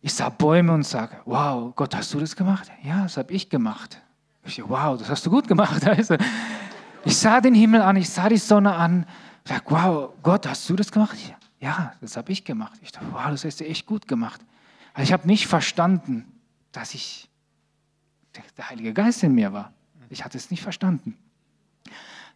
[0.00, 2.70] Ich sah Bäume und sage, wow, Gott, hast du das gemacht?
[2.84, 4.00] Ja, das habe ich gemacht.
[4.44, 5.84] Ich dachte, wow, das hast du gut gemacht.
[5.84, 6.16] Also,
[7.04, 9.04] ich sah den Himmel an, ich sah die Sonne an.
[9.44, 11.16] Ich dachte, wow, Gott, hast du das gemacht?
[11.58, 12.78] Ja, das habe ich gemacht.
[12.82, 14.40] Ich dachte, wow, das hast du echt gut gemacht.
[14.94, 16.24] Also ich habe nicht verstanden,
[16.70, 17.28] dass ich
[18.56, 19.72] der Heilige Geist in mir war.
[20.08, 21.18] Ich hatte es nicht verstanden.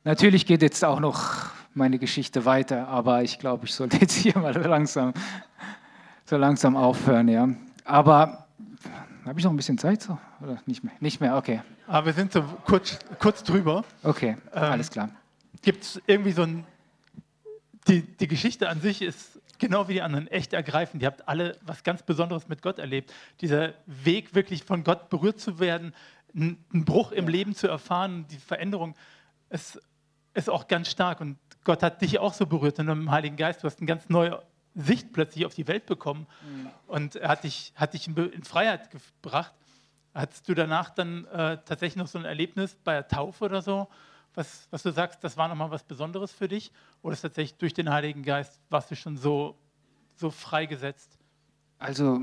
[0.02, 1.41] Natürlich geht jetzt auch noch
[1.74, 5.12] meine Geschichte weiter, aber ich glaube, ich sollte jetzt hier mal langsam,
[6.24, 7.28] so langsam aufhören.
[7.28, 7.48] Ja.
[7.84, 8.46] Aber
[9.24, 10.02] habe ich noch ein bisschen Zeit?
[10.02, 10.18] So?
[10.40, 10.92] Oder nicht mehr?
[11.00, 11.62] Nicht mehr, okay.
[11.86, 13.84] Aber wir sind so kurz, kurz drüber.
[14.02, 15.10] Okay, ähm, alles klar.
[15.62, 16.64] Gibt es irgendwie so ein.
[17.88, 21.02] Die, die Geschichte an sich ist genau wie die anderen echt ergreifend.
[21.02, 23.12] Ihr habt alle was ganz Besonderes mit Gott erlebt.
[23.40, 25.94] Dieser Weg, wirklich von Gott berührt zu werden,
[26.34, 28.94] einen Bruch im Leben zu erfahren, die Veränderung,
[29.50, 29.80] ist,
[30.34, 31.20] ist auch ganz stark.
[31.20, 33.62] Und Gott hat dich auch so berührt in dem Heiligen Geist.
[33.62, 34.42] Du hast eine ganz neue
[34.74, 36.70] Sicht plötzlich auf die Welt bekommen mhm.
[36.86, 39.52] und er hat dich, hat dich in Freiheit gebracht.
[40.14, 43.88] Hattest du danach dann äh, tatsächlich noch so ein Erlebnis bei der Taufe oder so,
[44.34, 46.72] was, was du sagst, das war nochmal was Besonderes für dich?
[47.02, 49.58] Oder ist tatsächlich durch den Heiligen Geist warst du schon so,
[50.14, 51.18] so freigesetzt?
[51.78, 52.20] Also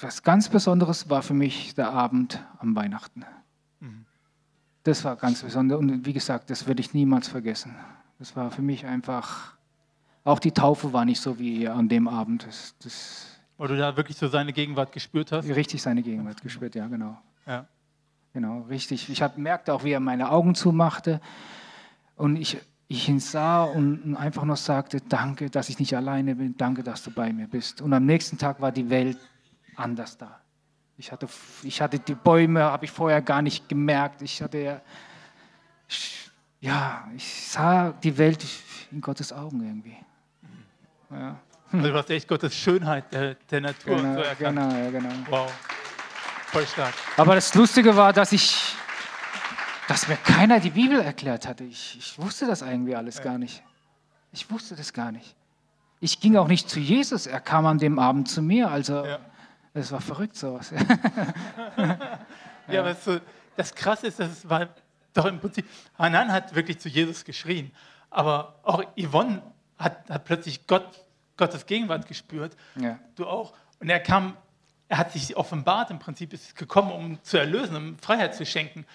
[0.00, 3.24] was ganz Besonderes war für mich der Abend am Weihnachten.
[3.80, 4.04] Mhm.
[4.86, 7.74] Das war ganz besonders und wie gesagt, das werde ich niemals vergessen.
[8.20, 9.56] Das war für mich einfach,
[10.22, 12.46] auch die Taufe war nicht so wie an dem Abend.
[12.46, 13.26] Das, das
[13.58, 15.48] Weil du da wirklich so seine Gegenwart gespürt hast?
[15.48, 17.18] Richtig seine Gegenwart gespürt, ja, genau.
[17.48, 17.66] Ja.
[18.32, 19.10] Genau, richtig.
[19.10, 21.20] Ich hab, merkte auch, wie er meine Augen zumachte
[22.14, 22.56] und ich,
[22.86, 27.02] ich ihn sah und einfach nur sagte, danke, dass ich nicht alleine bin, danke, dass
[27.02, 27.82] du bei mir bist.
[27.82, 29.18] Und am nächsten Tag war die Welt
[29.74, 30.45] anders da.
[30.98, 31.28] Ich hatte,
[31.62, 34.22] ich hatte die Bäume, habe ich vorher gar nicht gemerkt.
[34.22, 34.80] Ich hatte
[36.60, 38.44] ja, ich sah die Welt
[38.90, 39.96] in Gottes Augen irgendwie.
[41.10, 41.36] Ja.
[41.72, 44.58] Also du hast echt Gottes Schönheit der, der Natur genau, so erkannt.
[44.58, 45.10] Genau, ja, genau.
[45.28, 45.52] Wow,
[46.46, 46.94] voll stark.
[47.16, 48.74] Aber das Lustige war, dass ich,
[49.88, 51.64] dass mir keiner die Bibel erklärt hatte.
[51.64, 53.24] Ich, ich wusste das irgendwie alles ja.
[53.24, 53.62] gar nicht.
[54.32, 55.34] Ich wusste das gar nicht.
[56.00, 58.70] Ich ging auch nicht zu Jesus, er kam an dem Abend zu mir.
[58.70, 59.18] Also, ja.
[59.80, 60.70] Es war verrückt sowas.
[61.76, 61.98] ja,
[62.68, 62.80] ja.
[62.80, 63.18] aber so,
[63.56, 64.68] das Krasse ist, dass es war
[65.14, 65.66] doch im Prinzip,
[65.98, 67.72] Hanan hat wirklich zu Jesus geschrien,
[68.10, 69.42] aber auch Yvonne
[69.78, 70.86] hat, hat plötzlich Gott,
[71.36, 72.56] Gottes Gegenwart gespürt.
[72.76, 72.98] Ja.
[73.14, 73.54] Du auch.
[73.80, 74.36] Und er kam,
[74.88, 78.86] er hat sich offenbart, im Prinzip ist gekommen, um zu erlösen, um Freiheit zu schenken,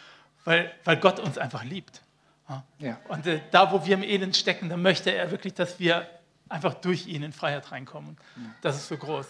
[0.45, 2.01] weil, weil Gott uns einfach liebt.
[2.79, 2.97] Ja.
[3.07, 6.07] Und äh, da, wo wir im Elend stecken, da möchte er wirklich, dass wir
[6.49, 8.17] einfach durch ihn in Freiheit reinkommen.
[8.36, 8.43] Ja.
[8.61, 9.25] Das ist so groß.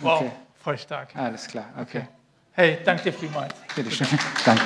[0.00, 0.32] Wow, okay.
[0.60, 1.14] Voll stark.
[1.16, 1.98] Alles klar, okay.
[1.98, 2.08] okay.
[2.52, 3.54] Hey, danke dir vielmals.
[3.74, 4.06] Bitte schön.
[4.44, 4.62] Danke.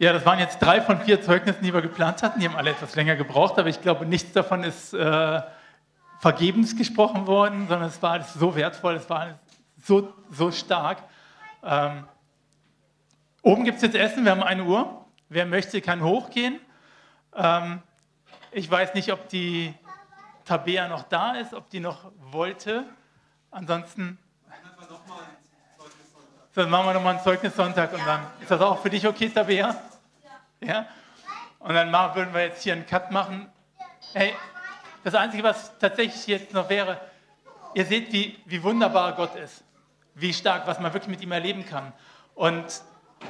[0.00, 2.38] Ja, das waren jetzt drei von vier Zeugnissen, die wir geplant hatten.
[2.38, 5.42] Die haben alle etwas länger gebraucht, aber ich glaube, nichts davon ist äh,
[6.20, 9.40] vergebens gesprochen worden, sondern es war alles so wertvoll, es war
[9.82, 11.02] so, so stark.
[11.64, 12.04] Ähm,
[13.42, 14.97] oben gibt es jetzt Essen, wir haben eine Uhr.
[15.28, 16.60] Wer möchte, kann hochgehen.
[17.34, 17.82] Ähm,
[18.50, 19.74] ich weiß nicht, ob die
[20.44, 22.84] Tabea noch da ist, ob die noch wollte.
[23.50, 24.18] Ansonsten
[26.58, 29.76] dann machen wir nochmal einen Zeugnissonntag und dann ist das auch für dich okay, Tabea?
[30.60, 30.86] Ja.
[31.60, 33.48] Und dann machen, würden wir jetzt hier einen Cut machen.
[34.12, 34.34] Hey,
[35.04, 37.00] das Einzige, was tatsächlich jetzt noch wäre,
[37.74, 39.62] ihr seht, wie, wie wunderbar Gott ist.
[40.16, 41.92] Wie stark, was man wirklich mit ihm erleben kann.
[42.34, 42.64] Und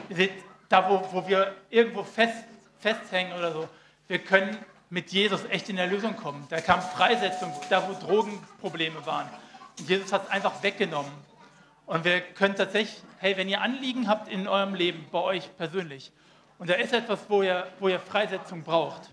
[0.08, 0.32] ihr seht,
[0.68, 2.44] da wo, wo wir irgendwo fest,
[2.78, 3.68] festhängen oder so,
[4.06, 4.56] wir können
[4.90, 6.46] mit Jesus echt in Erlösung kommen.
[6.48, 9.28] Da kam Freisetzung, da wo Drogenprobleme waren.
[9.78, 11.12] Und Jesus hat es einfach weggenommen.
[11.86, 16.12] Und wir können tatsächlich, hey, wenn ihr Anliegen habt in eurem Leben, bei euch persönlich,
[16.58, 19.10] und da ist etwas, wo ihr, wo ihr Freisetzung braucht,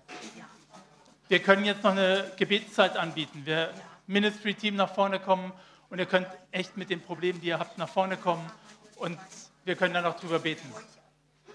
[1.28, 3.44] wir können jetzt noch eine Gebetszeit anbieten.
[3.46, 3.72] Wir
[4.08, 5.52] Ministry-Team nach vorne kommen
[5.90, 8.46] und ihr könnt echt mit den Problemen, die ihr habt, nach vorne kommen
[8.98, 9.18] und
[9.64, 10.72] wir können dann auch drüber beten.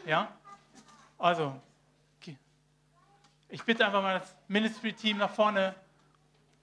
[0.07, 0.33] Ja?
[1.19, 1.61] Also,
[3.53, 5.75] ich bitte einfach mal das Ministry-Team nach vorne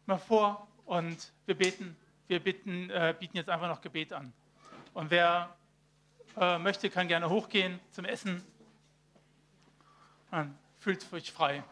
[0.05, 1.97] mal vor und wir beten.
[2.27, 4.31] Wir bitten, äh, bieten jetzt einfach noch Gebet an.
[4.93, 5.53] Und wer
[6.37, 8.41] äh, möchte, kann gerne hochgehen zum Essen.
[10.31, 11.63] Dann fühlt euch frei.